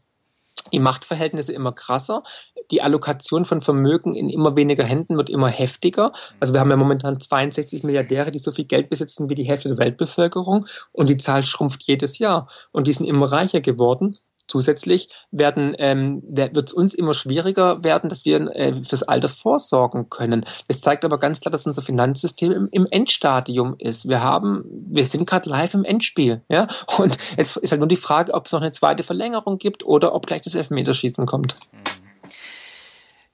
[0.72, 2.24] die Machtverhältnisse immer krasser,
[2.72, 6.12] die Allokation von Vermögen in immer weniger Händen wird immer heftiger.
[6.40, 9.70] Also wir haben ja momentan 62 Milliardäre, die so viel Geld besitzen wie die Hälfte
[9.70, 14.18] der Weltbevölkerung und die Zahl schrumpft jedes Jahr und die sind immer reicher geworden.
[14.50, 20.10] Zusätzlich werden, ähm, wird es uns immer schwieriger werden, dass wir äh, fürs Alter vorsorgen
[20.10, 20.44] können.
[20.68, 24.10] Das zeigt aber ganz klar, dass unser Finanzsystem im, im Endstadium ist.
[24.10, 26.68] Wir haben, wir sind gerade live im Endspiel, ja.
[26.98, 30.16] Und jetzt ist halt nur die Frage, ob es noch eine zweite Verlängerung gibt oder
[30.16, 31.56] ob gleich das Elfmeterschießen kommt.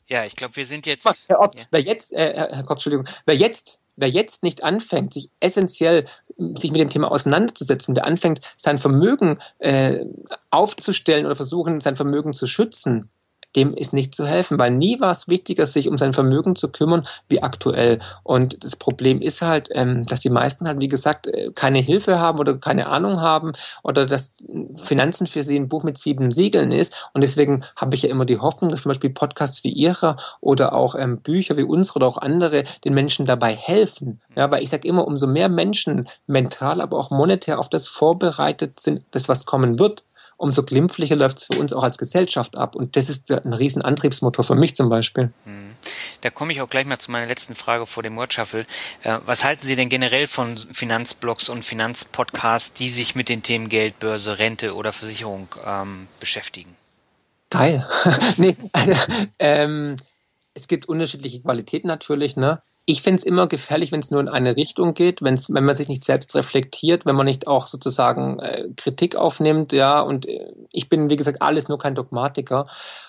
[0.08, 1.24] Ja, ich glaube, wir sind jetzt.
[1.28, 1.66] Herr Ott, ja.
[1.72, 6.08] wer jetzt, äh, Herr Gott, Entschuldigung, wer jetzt wer jetzt nicht anfängt, sich essentiell
[6.38, 10.06] sich mit dem Thema auseinanderzusetzen, wer anfängt, sein Vermögen äh,
[10.50, 13.10] aufzustellen oder versuchen, sein Vermögen zu schützen,
[13.56, 16.72] dem ist nicht zu helfen, weil nie war es wichtiger, sich um sein Vermögen zu
[16.72, 18.00] kümmern, wie aktuell.
[18.24, 22.20] Und das Problem ist halt, ähm, dass die meisten halt, wie gesagt, äh, keine Hilfe
[22.20, 23.54] haben oder keine Ahnung haben
[23.84, 24.44] oder dass
[24.76, 27.10] Finanzen für sie ein Buch mit sieben Siegeln ist.
[27.14, 30.74] Und deswegen habe ich ja immer die Hoffnung, dass zum Beispiel Podcasts wie Ihrer oder
[30.74, 34.22] auch ähm, Bücher wie unsere oder auch andere den Menschen dabei helfen.
[34.36, 38.80] Ja, weil ich sage immer, umso mehr Menschen mental, aber auch monetär auf das vorbereitet
[38.80, 40.04] sind, das was kommen wird,
[40.38, 42.76] umso glimpflicher läuft es für uns auch als Gesellschaft ab.
[42.76, 45.32] Und das ist ein riesen Antriebsmotor für mich zum Beispiel.
[45.46, 45.76] Hm.
[46.22, 48.66] Da komme ich auch gleich mal zu meiner letzten Frage vor dem Word Shuffle.
[49.04, 53.70] Äh, was halten Sie denn generell von Finanzblogs und Finanzpodcasts, die sich mit den Themen
[53.70, 56.76] Geld, Börse, Rente oder Versicherung ähm, beschäftigen?
[57.50, 57.88] Geil.
[58.38, 58.94] nee, also,
[59.40, 59.98] ähm,
[60.54, 62.60] es gibt unterschiedliche Qualitäten natürlich, ne?
[62.86, 65.74] Ich finde es immer gefährlich, wenn es nur in eine Richtung geht, wenn's, wenn man
[65.74, 70.02] sich nicht selbst reflektiert, wenn man nicht auch sozusagen äh, Kritik aufnimmt, ja.
[70.02, 72.68] Und äh, ich bin, wie gesagt, alles nur kein Dogmatiker.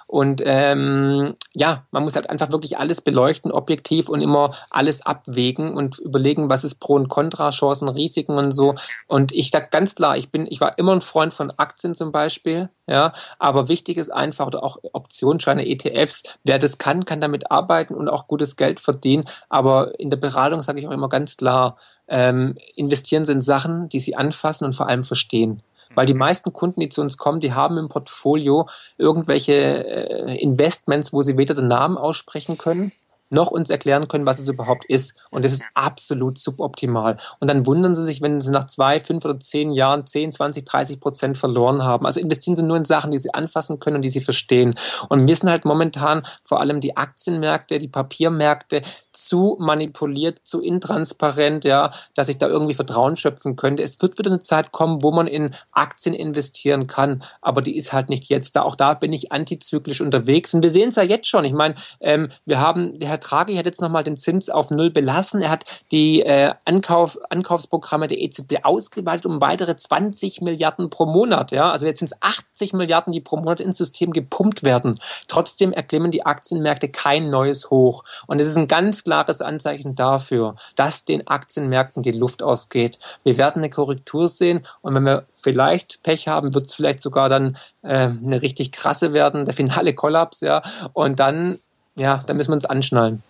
[0.09, 5.75] Und ähm, ja, man muss halt einfach wirklich alles beleuchten, objektiv und immer alles abwägen
[5.75, 8.77] und überlegen, was ist Pro und Contra, Chancen, Risiken und so.
[9.09, 12.13] Und ich sag ganz klar, ich bin, ich war immer ein Freund von Aktien zum
[12.13, 17.51] Beispiel, ja, aber wichtig ist einfach, oder auch Optionsscheine, ETFs, wer das kann, kann damit
[17.51, 19.25] arbeiten und auch gutes Geld verdienen.
[19.49, 19.66] Aber
[19.99, 21.77] in der Beratung sage ich auch immer ganz klar,
[22.09, 25.63] ähm, investieren Sie in Sachen, die Sie anfassen und vor allem verstehen.
[25.95, 31.13] Weil die meisten Kunden, die zu uns kommen, die haben im Portfolio irgendwelche äh, Investments,
[31.13, 32.93] wo sie weder den Namen aussprechen können,
[33.31, 35.21] noch uns erklären können, was es überhaupt ist.
[35.31, 37.19] Und das ist absolut suboptimal.
[37.41, 40.65] Und dann wundern sie sich, wenn sie nach zwei, fünf oder zehn Jahren 10, 20,
[40.65, 42.07] 30 Prozent verloren haben.
[42.07, 44.75] Also investieren sie nur in Sachen, die sie anfassen können und die sie verstehen.
[45.09, 51.65] Und mir sind halt momentan vor allem die Aktienmärkte, die Papiermärkte zu manipuliert, zu intransparent,
[51.65, 53.83] ja, dass ich da irgendwie Vertrauen schöpfen könnte.
[53.83, 57.93] Es wird wieder eine Zeit kommen, wo man in Aktien investieren kann, aber die ist
[57.93, 58.63] halt nicht jetzt da.
[58.63, 60.55] Auch da bin ich antizyklisch unterwegs.
[60.55, 61.45] Und wir sehen es ja jetzt schon.
[61.45, 64.91] Ich meine, ähm, wir haben, der Herr Draghi hat jetzt nochmal den Zins auf Null
[64.91, 65.41] belassen.
[65.41, 71.51] Er hat die äh, Ankauf, Ankaufsprogramme der EZB ausgeweitet um weitere 20 Milliarden pro Monat.
[71.51, 71.71] Ja?
[71.71, 75.01] Also jetzt sind es 80 Milliarden, die pro Monat ins System gepumpt werden.
[75.29, 78.05] Trotzdem erklimmen die Aktienmärkte kein neues Hoch.
[78.27, 82.99] Und es ist ein ganz klares Anzeichen dafür, dass den Aktienmärkten die Luft ausgeht.
[83.25, 87.29] Wir werden eine Korrektur sehen und wenn wir vielleicht Pech haben, wird es vielleicht sogar
[87.29, 90.61] dann äh, eine richtig krasse werden, der finale Kollaps, ja.
[90.93, 91.59] Und dann
[91.97, 93.23] ja, da müssen wir uns anschnallen.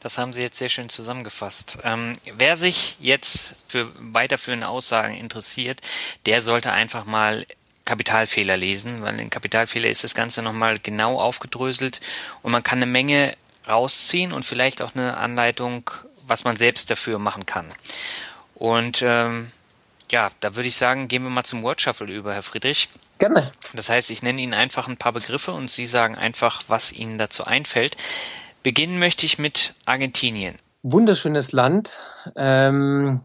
[0.00, 1.78] Das haben Sie jetzt sehr schön zusammengefasst.
[1.84, 5.80] Ähm, wer sich jetzt für weiterführende Aussagen interessiert,
[6.26, 7.46] der sollte einfach mal
[7.84, 12.00] Kapitalfehler lesen, weil in Kapitalfehler ist das Ganze nochmal genau aufgedröselt
[12.42, 13.36] und man kann eine Menge
[13.68, 15.88] rausziehen und vielleicht auch eine Anleitung,
[16.26, 17.66] was man selbst dafür machen kann.
[18.56, 19.52] Und ähm,
[20.10, 22.88] ja, da würde ich sagen, gehen wir mal zum Word Shuffle über, Herr Friedrich.
[23.22, 23.44] Gerne.
[23.72, 27.18] Das heißt, ich nenne Ihnen einfach ein paar Begriffe und Sie sagen einfach, was Ihnen
[27.18, 27.96] dazu einfällt.
[28.64, 30.56] Beginnen möchte ich mit Argentinien.
[30.82, 32.00] Wunderschönes Land.
[32.34, 33.20] Ähm,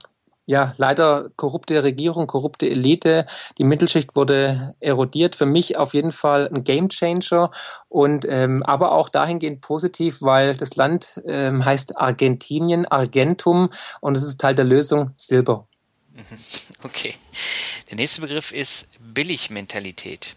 [0.45, 3.25] ja, leider korrupte Regierung, korrupte Elite.
[3.57, 5.35] Die Mittelschicht wurde erodiert.
[5.35, 7.49] Für mich auf jeden Fall ein Gamechanger
[7.89, 14.21] und ähm, aber auch dahingehend positiv, weil das Land ähm, heißt Argentinien, Argentum und es
[14.21, 15.67] ist Teil der Lösung Silber.
[16.83, 17.15] Okay.
[17.89, 20.35] Der nächste Begriff ist Billigmentalität.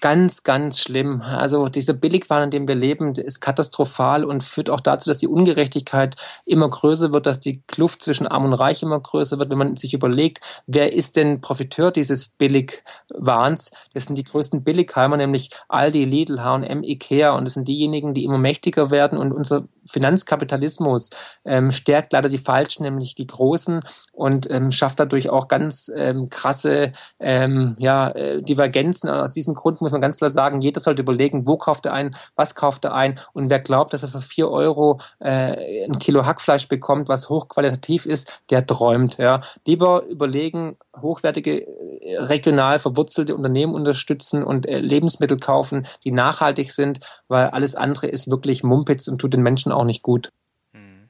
[0.00, 1.22] Ganz, ganz schlimm.
[1.22, 5.28] Also dieser Billigwahn, in dem wir leben, ist katastrophal und führt auch dazu, dass die
[5.28, 9.48] Ungerechtigkeit immer größer wird, dass die Kluft zwischen Arm und Reich immer größer wird.
[9.48, 13.70] Wenn man sich überlegt, wer ist denn Profiteur dieses Billigwahns?
[13.94, 18.24] Das sind die größten Billigheimer, nämlich Aldi, Lidl, H&M, Ikea und das sind diejenigen, die
[18.24, 21.10] immer mächtiger werden und unser Finanzkapitalismus
[21.44, 23.80] ähm, stärkt leider die Falschen, nämlich die Großen
[24.12, 29.08] und ähm, schafft dadurch auch ganz ähm, krasse ähm, ja, äh, Divergenzen.
[29.10, 32.16] Aus diesem Grund muss man ganz klar sagen, jeder sollte überlegen, wo kauft er ein,
[32.36, 36.26] was kauft er ein und wer glaubt, dass er für vier Euro äh, ein Kilo
[36.26, 39.18] Hackfleisch bekommt, was hochqualitativ ist, der träumt.
[39.18, 39.40] Ja.
[39.66, 47.00] Lieber überlegen, hochwertige, äh, regional verwurzelte Unternehmen unterstützen und äh, Lebensmittel kaufen, die nachhaltig sind,
[47.28, 50.32] weil alles andere ist wirklich Mumpitz und tut den Menschen auch nicht gut.
[50.72, 51.08] Hm.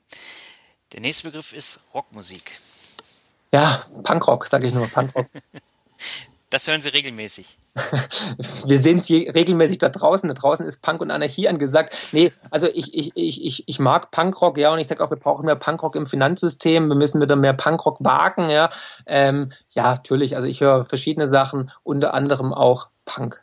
[0.92, 2.52] Der nächste Begriff ist Rockmusik.
[3.52, 5.26] Ja, Punkrock, sage ich nur, Punkrock.
[6.54, 7.58] Das hören Sie regelmäßig.
[8.64, 10.28] Wir sehen es regelmäßig da draußen.
[10.28, 11.96] Da draußen ist Punk und Anarchie angesagt.
[12.12, 15.46] Nee, also ich, ich, ich, ich, mag Punkrock, ja, und ich sage auch, wir brauchen
[15.46, 16.88] mehr Punkrock im Finanzsystem.
[16.88, 18.70] Wir müssen wieder mehr Punkrock wagen, ja.
[19.04, 20.36] Ähm, ja, natürlich.
[20.36, 23.42] Also ich höre verschiedene Sachen, unter anderem auch Punk.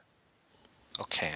[0.97, 1.31] Okay.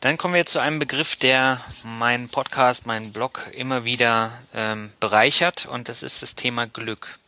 [0.00, 4.90] Dann kommen wir jetzt zu einem Begriff, der meinen Podcast, meinen Blog immer wieder ähm,
[4.98, 7.20] bereichert, und das ist das Thema Glück.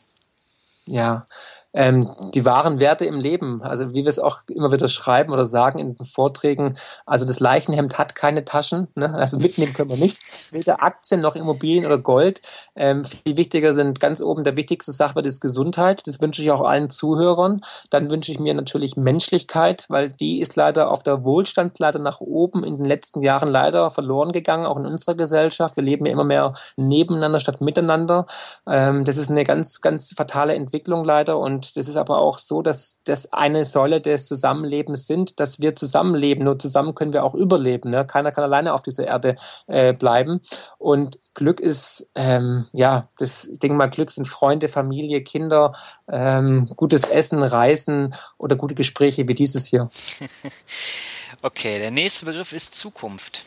[0.85, 1.29] Ja,
[1.73, 5.47] ähm, die wahren Werte im Leben, also wie wir es auch immer wieder schreiben oder
[5.47, 9.15] sagen in den Vorträgen, also das Leichenhemd hat keine Taschen, ne?
[9.15, 12.43] also mitnehmen können wir nichts, weder Aktien noch Immobilien oder Gold.
[12.77, 16.63] Ähm, viel wichtiger sind ganz oben der wichtigste Sachwert ist Gesundheit, das wünsche ich auch
[16.63, 17.63] allen Zuhörern.
[17.91, 22.65] Dann wünsche ich mir natürlich Menschlichkeit, weil die ist leider auf der Wohlstandsleiter nach oben
[22.65, 25.77] in den letzten Jahren leider verloren gegangen, auch in unserer Gesellschaft.
[25.77, 28.27] Wir leben ja immer mehr nebeneinander statt miteinander.
[28.67, 32.39] Ähm, das ist eine ganz, ganz fatale Entwicklung leider und und das ist aber auch
[32.39, 36.45] so, dass das eine Säule des Zusammenlebens sind, dass wir zusammenleben.
[36.45, 37.91] Nur zusammen können wir auch überleben.
[37.91, 38.05] Ne?
[38.05, 39.37] Keiner kann alleine auf dieser Erde
[39.67, 40.41] äh, bleiben.
[40.79, 45.73] Und Glück ist, ähm, ja, das, ich denke mal, Glück sind Freunde, Familie, Kinder,
[46.09, 49.89] ähm, gutes Essen, Reisen oder gute Gespräche wie dieses hier.
[51.45, 53.43] Okay, der nächste Begriff ist Zukunft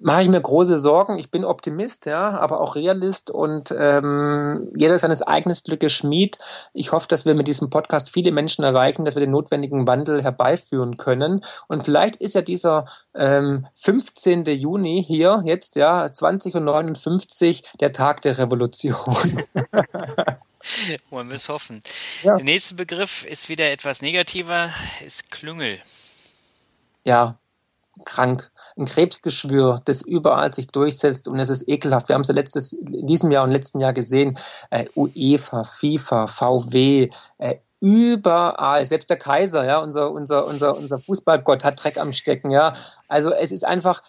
[0.00, 1.18] mache ich mir große Sorgen.
[1.18, 6.38] Ich bin Optimist, ja, aber auch Realist und ähm, jeder seines eigenen Glückes Schmied.
[6.72, 10.22] Ich hoffe, dass wir mit diesem Podcast viele Menschen erreichen, dass wir den notwendigen Wandel
[10.22, 11.44] herbeiführen können.
[11.66, 14.44] Und vielleicht ist ja dieser ähm, 15.
[14.44, 18.94] Juni hier jetzt, ja, 20 und 59, der Tag der Revolution.
[21.10, 21.80] Wollen wir es hoffen.
[22.22, 22.36] Ja.
[22.36, 24.70] Der nächste Begriff ist wieder etwas negativer,
[25.04, 25.78] ist Klüngel.
[27.04, 27.38] Ja,
[28.04, 32.08] krank ein Krebsgeschwür, das überall sich durchsetzt und es ist ekelhaft.
[32.08, 34.38] Wir haben es ja letztes, in diesem Jahr und letzten Jahr gesehen,
[34.70, 41.62] äh, UEFA, FIFA, VW, äh, überall, selbst der Kaiser, ja, unser, unser, unser, unser Fußballgott
[41.64, 42.74] hat Dreck am Stecken, ja.
[43.06, 44.02] Also es ist einfach,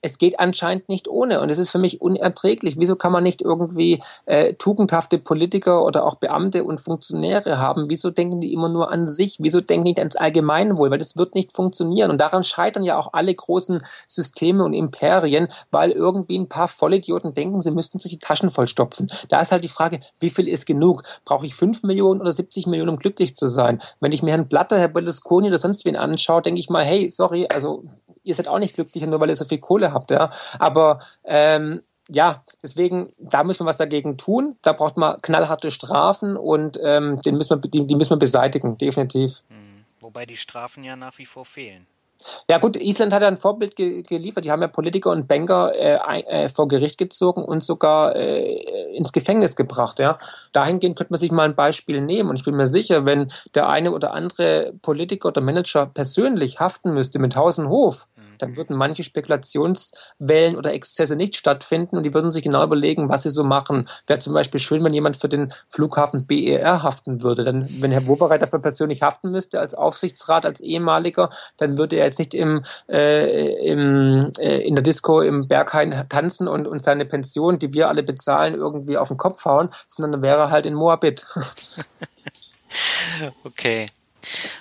[0.00, 1.40] es geht anscheinend nicht ohne.
[1.40, 2.78] Und es ist für mich unerträglich.
[2.78, 7.90] Wieso kann man nicht irgendwie äh, tugendhafte Politiker oder auch Beamte und Funktionäre haben?
[7.90, 9.36] Wieso denken die immer nur an sich?
[9.40, 10.90] Wieso denken die nicht ans Allgemeinwohl?
[10.90, 12.10] Weil das wird nicht funktionieren.
[12.10, 17.34] Und daran scheitern ja auch alle großen Systeme und Imperien, weil irgendwie ein paar Vollidioten
[17.34, 19.10] denken, sie müssten sich die Taschen vollstopfen.
[19.28, 21.02] Da ist halt die Frage, wie viel ist genug?
[21.24, 23.80] Brauche ich fünf Millionen oder 70 Millionen, um glücklich zu sein?
[24.00, 27.10] Wenn ich mir Herrn Blatter, Herr Berlusconi oder sonst wen anschaue, denke ich mal, hey,
[27.10, 27.84] sorry, also
[28.30, 30.30] ihr seid auch nicht glücklicher, nur weil ihr so viel Kohle habt, ja.
[30.58, 34.56] Aber ähm, ja, deswegen, da müssen wir was dagegen tun.
[34.62, 38.76] Da braucht man knallharte Strafen und ähm, den müssen wir, die, die müssen wir beseitigen,
[38.78, 39.42] definitiv.
[39.48, 39.84] Hm.
[40.00, 41.86] Wobei die Strafen ja nach wie vor fehlen.
[42.48, 44.44] Ja gut, Island hat ja ein Vorbild ge geliefert.
[44.44, 49.12] Die haben ja Politiker und Banker äh, äh, vor Gericht gezogen und sogar äh, ins
[49.12, 49.98] Gefängnis gebracht.
[49.98, 50.18] Ja,
[50.52, 52.28] dahingehend könnte man sich mal ein Beispiel nehmen.
[52.28, 56.92] Und ich bin mir sicher, wenn der eine oder andere Politiker oder Manager persönlich haften
[56.92, 58.06] müsste mit Haus und Hof,
[58.42, 63.22] dann würden manche Spekulationswellen oder Exzesse nicht stattfinden und die würden sich genau überlegen, was
[63.22, 63.88] sie so machen.
[64.06, 67.44] Wäre zum Beispiel schön, wenn jemand für den Flughafen BER haften würde.
[67.44, 72.06] Denn wenn Herr Wobereit dafür persönlich haften müsste als Aufsichtsrat, als ehemaliger, dann würde er
[72.06, 77.04] jetzt nicht im, äh, im, äh, in der Disco im Berghain tanzen und, und seine
[77.04, 80.66] Pension, die wir alle bezahlen, irgendwie auf den Kopf hauen, sondern dann wäre er halt
[80.66, 81.24] in Moabit.
[83.44, 83.86] okay.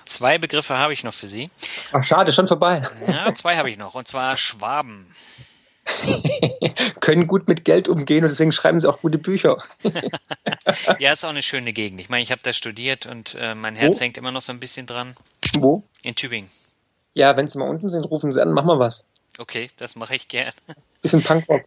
[0.06, 1.50] Zwei Begriffe habe ich noch für Sie.
[1.92, 2.82] Ach, schade, schon vorbei.
[3.08, 3.96] Ja, zwei habe ich noch.
[3.96, 5.08] Und zwar Schwaben.
[7.00, 9.58] Können gut mit Geld umgehen und deswegen schreiben sie auch gute Bücher.
[11.00, 12.02] ja, ist auch eine schöne Gegend.
[12.02, 14.02] Ich meine, ich habe da studiert und äh, mein Herz Wo?
[14.02, 15.16] hängt immer noch so ein bisschen dran.
[15.58, 15.84] Wo?
[16.04, 16.50] In Tübingen.
[17.14, 19.06] Ja, wenn sie mal unten sind, rufen sie an, mach mal was.
[19.40, 20.54] Okay, das mache ich gern.
[21.02, 21.62] Bisschen Punkrock.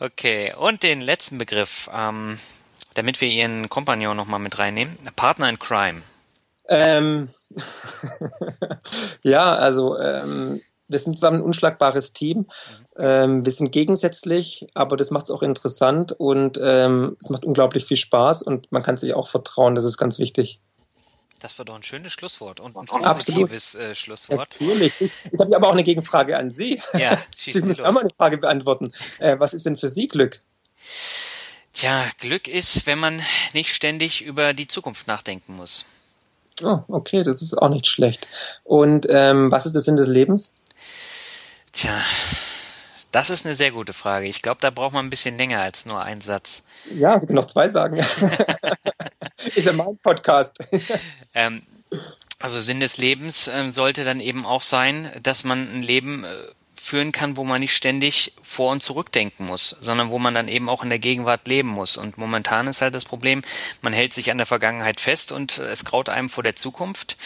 [0.00, 1.90] okay, und den letzten Begriff.
[1.92, 2.38] Ähm,
[2.94, 4.98] damit wir Ihren Kompagnon nochmal mit reinnehmen.
[5.16, 6.02] Partner in Crime.
[6.68, 7.28] Ähm,
[9.22, 10.60] ja, also ähm,
[10.90, 12.46] wir sind zusammen ein unschlagbares Team.
[12.96, 17.84] Ähm, wir sind gegensätzlich, aber das macht es auch interessant und ähm, es macht unglaublich
[17.84, 20.60] viel Spaß und man kann sich auch vertrauen, das ist ganz wichtig.
[21.40, 24.50] Das war doch ein schönes Schlusswort und ein positives äh, Schlusswort.
[24.50, 25.00] Natürlich.
[25.00, 26.82] Ich, ich habe aber auch eine Gegenfrage an Sie.
[26.92, 28.92] Ja, Sie müssen auch mal eine Frage beantworten.
[29.20, 30.42] Äh, was ist denn für Sie Glück?
[31.72, 33.22] Tja, Glück ist, wenn man
[33.54, 35.84] nicht ständig über die Zukunft nachdenken muss.
[36.62, 38.26] Oh, okay, das ist auch nicht schlecht.
[38.64, 40.54] Und ähm, was ist der Sinn des Lebens?
[41.72, 42.00] Tja,
[43.12, 44.26] das ist eine sehr gute Frage.
[44.26, 46.62] Ich glaube, da braucht man ein bisschen länger als nur einen Satz.
[46.94, 47.96] Ja, ich kann noch zwei sagen.
[49.44, 50.58] ist ja mein Podcast.
[51.34, 51.62] ähm,
[52.38, 56.28] also Sinn des Lebens äh, sollte dann eben auch sein, dass man ein Leben äh,
[56.80, 60.68] führen kann, wo man nicht ständig vor und zurückdenken muss, sondern wo man dann eben
[60.68, 61.96] auch in der Gegenwart leben muss.
[61.96, 63.42] Und momentan ist halt das Problem,
[63.82, 67.16] man hält sich an der Vergangenheit fest und es graut einem vor der Zukunft.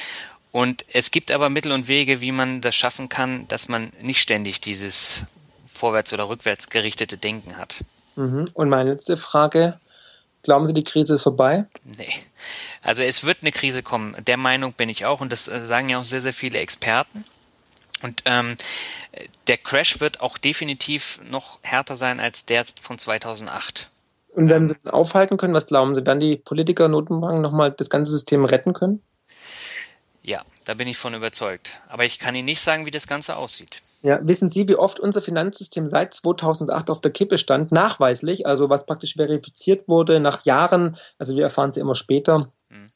[0.53, 4.21] Und es gibt aber Mittel und Wege, wie man das schaffen kann, dass man nicht
[4.21, 5.25] ständig dieses
[5.67, 7.85] vorwärts oder rückwärts gerichtete Denken hat.
[8.17, 8.47] Mhm.
[8.55, 9.79] Und meine letzte Frage,
[10.45, 11.65] Glauben Sie, die Krise ist vorbei?
[11.85, 12.13] Nee.
[12.83, 14.15] Also es wird eine Krise kommen.
[14.27, 17.25] Der Meinung bin ich auch und das äh, sagen ja auch sehr, sehr viele Experten.
[18.03, 18.57] Und ähm,
[19.47, 23.91] der Crash wird auch definitiv noch härter sein als der von 2008.
[24.35, 25.55] Und werden Sie aufhalten können?
[25.55, 26.05] Was glauben Sie?
[26.05, 29.01] Werden die Politiker Notenbanken nochmal das ganze System retten können?
[30.23, 31.83] Ja, da bin ich von überzeugt.
[31.89, 33.83] Aber ich kann Ihnen nicht sagen, wie das Ganze aussieht.
[34.03, 37.73] Ja, wissen Sie, wie oft unser Finanzsystem seit 2008 auf der Kippe stand?
[37.73, 40.97] Nachweislich, also was praktisch verifiziert wurde nach Jahren.
[41.19, 42.53] Also wir erfahren es immer später.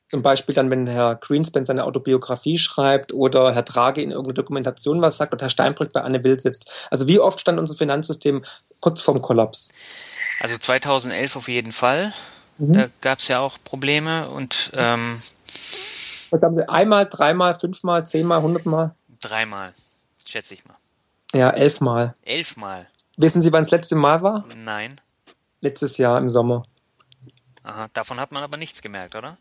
[0.09, 5.03] Zum Beispiel dann, wenn Herr Greenspan seine Autobiografie schreibt oder Herr Draghi in irgendeiner Dokumentation
[5.03, 6.71] was sagt oder Herr Steinbrück bei Anne Will sitzt.
[6.91, 8.43] Also wie oft stand unser Finanzsystem
[8.81, 9.69] kurz vorm Kollaps?
[10.41, 12.15] Also 2011 auf jeden Fall.
[12.57, 12.73] Mhm.
[12.73, 15.21] Da gab es ja auch Probleme und ähm,
[16.69, 18.95] einmal, dreimal, fünfmal, zehnmal, hundertmal?
[19.21, 19.75] Dreimal,
[20.27, 20.77] schätze ich mal.
[21.35, 22.15] Ja, elfmal.
[22.23, 22.89] Elfmal.
[23.19, 24.47] Wissen Sie, wann das letzte Mal war?
[24.57, 25.01] Nein.
[25.61, 26.63] Letztes Jahr im Sommer.
[27.63, 29.37] Aha, davon hat man aber nichts gemerkt, oder?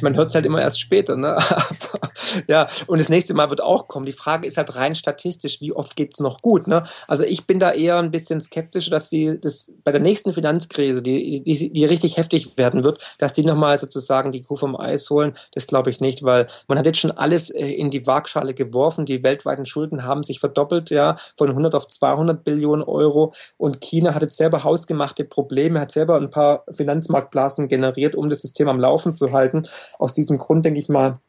[0.00, 1.36] Man hört es halt immer erst später, ne?
[2.46, 4.06] ja, und das nächste Mal wird auch kommen.
[4.06, 6.84] Die Frage ist halt rein statistisch, wie oft geht's noch gut, ne?
[7.06, 11.02] Also ich bin da eher ein bisschen skeptisch, dass die das bei der nächsten Finanzkrise,
[11.02, 15.10] die, die, die richtig heftig werden wird, dass die nochmal sozusagen die Kuh vom Eis
[15.10, 15.34] holen.
[15.52, 19.06] Das glaube ich nicht, weil man hat jetzt schon alles äh, in die Waagschale geworfen.
[19.06, 23.34] Die weltweiten Schulden haben sich verdoppelt, ja, von 100 auf 200 Billionen Euro.
[23.56, 28.42] Und China hat jetzt selber hausgemachte Probleme, hat selber ein paar Finanzmarktblasen generiert, um das
[28.42, 29.68] System am Laufen zu halten halten.
[29.98, 31.20] Aus diesem Grund denke ich mal,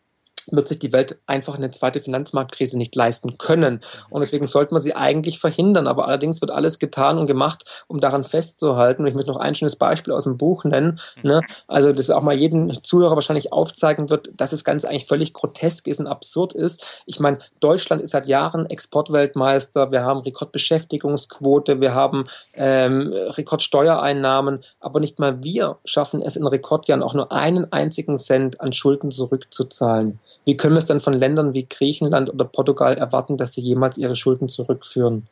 [0.51, 3.81] wird sich die Welt einfach eine zweite Finanzmarktkrise nicht leisten können.
[4.09, 5.87] Und deswegen sollte man sie eigentlich verhindern.
[5.87, 9.03] Aber allerdings wird alles getan und gemacht, um daran festzuhalten.
[9.03, 10.99] Und ich möchte noch ein schönes Beispiel aus dem Buch nennen.
[11.23, 11.41] Ne?
[11.67, 15.87] Also, das auch mal jedem Zuhörer wahrscheinlich aufzeigen wird, dass es ganz eigentlich völlig grotesk
[15.87, 17.03] ist und absurd ist.
[17.05, 19.91] Ich meine, Deutschland ist seit Jahren Exportweltmeister.
[19.91, 21.81] Wir haben Rekordbeschäftigungsquote.
[21.81, 24.61] Wir haben ähm, Rekordsteuereinnahmen.
[24.79, 29.11] Aber nicht mal wir schaffen es in Rekordjahren auch nur einen einzigen Cent an Schulden
[29.11, 30.19] zurückzuzahlen.
[30.45, 33.97] Wie können wir es dann von Ländern wie Griechenland oder Portugal erwarten, dass sie jemals
[33.97, 35.27] ihre Schulden zurückführen?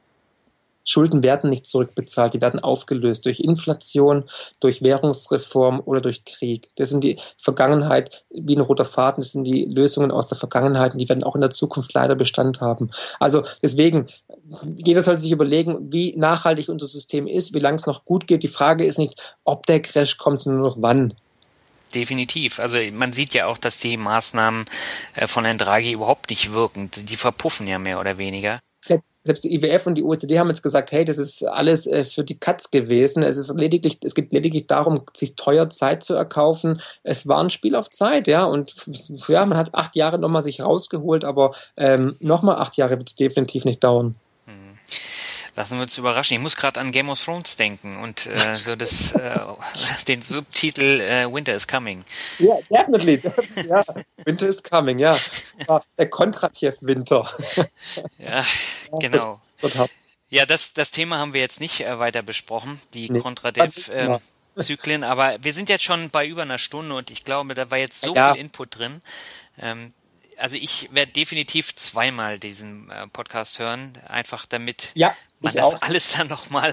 [0.88, 4.24] Schulden werden nicht zurückbezahlt, die werden aufgelöst durch Inflation,
[4.62, 6.70] durch Währungsreform oder durch Krieg.
[6.78, 10.93] Das sind die Vergangenheit wie ein roter Faden, das sind die Lösungen aus der Vergangenheit
[10.93, 12.89] und die werden auch in der Zukunft leider Bestand haben.
[13.20, 14.08] Also deswegen,
[14.78, 18.43] jeder soll sich überlegen, wie nachhaltig unser System ist, wie lange es noch gut geht.
[18.43, 21.14] Die Frage ist nicht, ob der Crash kommt, sondern nur noch wann.
[21.98, 22.60] Definitiv.
[22.60, 24.66] Also man sieht ja auch, dass die Maßnahmen
[25.16, 26.91] äh, von Herrn Draghi überhaupt nicht wirken.
[26.95, 28.60] Die verpuffen ja mehr oder weniger.
[28.82, 32.24] Selbst die IWF und die OECD haben jetzt gesagt, hey, das ist alles äh, für
[32.24, 33.24] die Katz gewesen.
[33.24, 36.80] Es ist lediglich, es geht lediglich darum, sich teuer Zeit zu erkaufen.
[37.02, 38.43] Es war ein Spiel auf Zeit, ja.
[38.43, 38.76] Und
[39.28, 43.16] ja, man hat acht Jahre nochmal sich rausgeholt, aber ähm, nochmal acht Jahre wird es
[43.16, 44.14] definitiv nicht dauern.
[45.58, 46.36] Lassen wir uns überraschen.
[46.36, 49.36] Ich muss gerade an Game of Thrones denken und äh, so das, äh,
[50.08, 52.05] den Subtitel äh, Winter is Coming.
[52.38, 53.20] Ja, yeah, definitely.
[53.68, 53.84] ja,
[54.24, 55.18] Winter is Coming, ja.
[55.97, 57.28] Der Kontratjew Winter.
[58.20, 58.45] ja,
[58.99, 59.41] genau.
[60.30, 65.10] Ja, das, das Thema haben wir jetzt nicht äh, weiter besprochen, die nee, Kontradev-Zyklen, ähm,
[65.10, 68.01] aber wir sind jetzt schon bei über einer Stunde und ich glaube, da war jetzt
[68.01, 68.34] so ja.
[68.34, 69.01] viel Input drin.
[69.60, 69.91] Ähm,
[70.38, 75.82] also ich werde definitiv zweimal diesen äh, Podcast hören, einfach damit ja, man das auch.
[75.82, 76.72] alles dann nochmal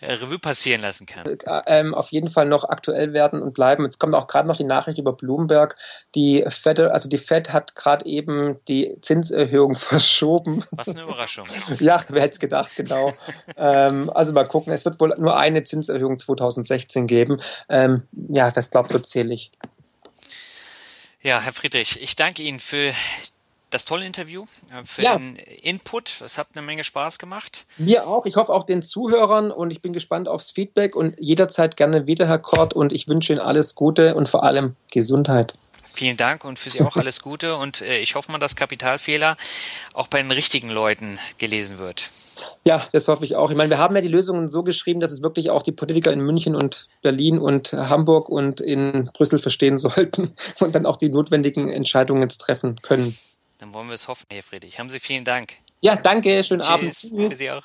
[0.00, 1.26] äh, Revue passieren lassen kann.
[1.26, 3.84] Äh, ähm, auf jeden Fall noch aktuell werden und bleiben.
[3.84, 5.76] Jetzt kommt auch gerade noch die Nachricht über Bloomberg.
[6.14, 10.64] Die Fed, also die Fed hat gerade eben die Zinserhöhung verschoben.
[10.70, 11.46] Was eine Überraschung.
[11.78, 13.12] ja, wer hätte es gedacht, genau.
[13.56, 17.40] ähm, also mal gucken, es wird wohl nur eine Zinserhöhung 2016 geben.
[17.68, 19.50] Ähm, ja, das glaubt wird zählig.
[21.22, 22.92] Ja, Herr Friedrich, ich danke Ihnen für
[23.68, 25.16] das tolle Interview, äh, für Ja.
[25.18, 26.20] den Input.
[26.24, 27.66] Es hat eine Menge Spaß gemacht.
[27.76, 28.26] Mir auch.
[28.26, 32.26] Ich hoffe auch den Zuhörern und ich bin gespannt aufs Feedback und jederzeit gerne wieder,
[32.26, 32.72] Herr Kort.
[32.72, 35.54] Und ich wünsche Ihnen alles Gute und vor allem Gesundheit.
[35.92, 39.36] Vielen Dank und für Sie auch alles Gute und äh, ich hoffe mal, dass Kapitalfehler
[39.92, 42.10] auch bei den richtigen Leuten gelesen wird.
[42.64, 43.50] Ja, das hoffe ich auch.
[43.50, 46.12] Ich meine, wir haben ja die Lösungen so geschrieben, dass es wirklich auch die Politiker
[46.12, 51.08] in München und Berlin und Hamburg und in Brüssel verstehen sollten und dann auch die
[51.08, 53.16] notwendigen Entscheidungen jetzt treffen können.
[53.58, 54.78] Dann wollen wir es hoffen, Herr Friedrich.
[54.78, 55.56] Haben Sie vielen Dank.
[55.80, 56.42] Ja, danke.
[56.44, 56.94] Schönen Abend.
[56.94, 57.10] Tschüss.
[57.10, 57.64] Für Sie auch.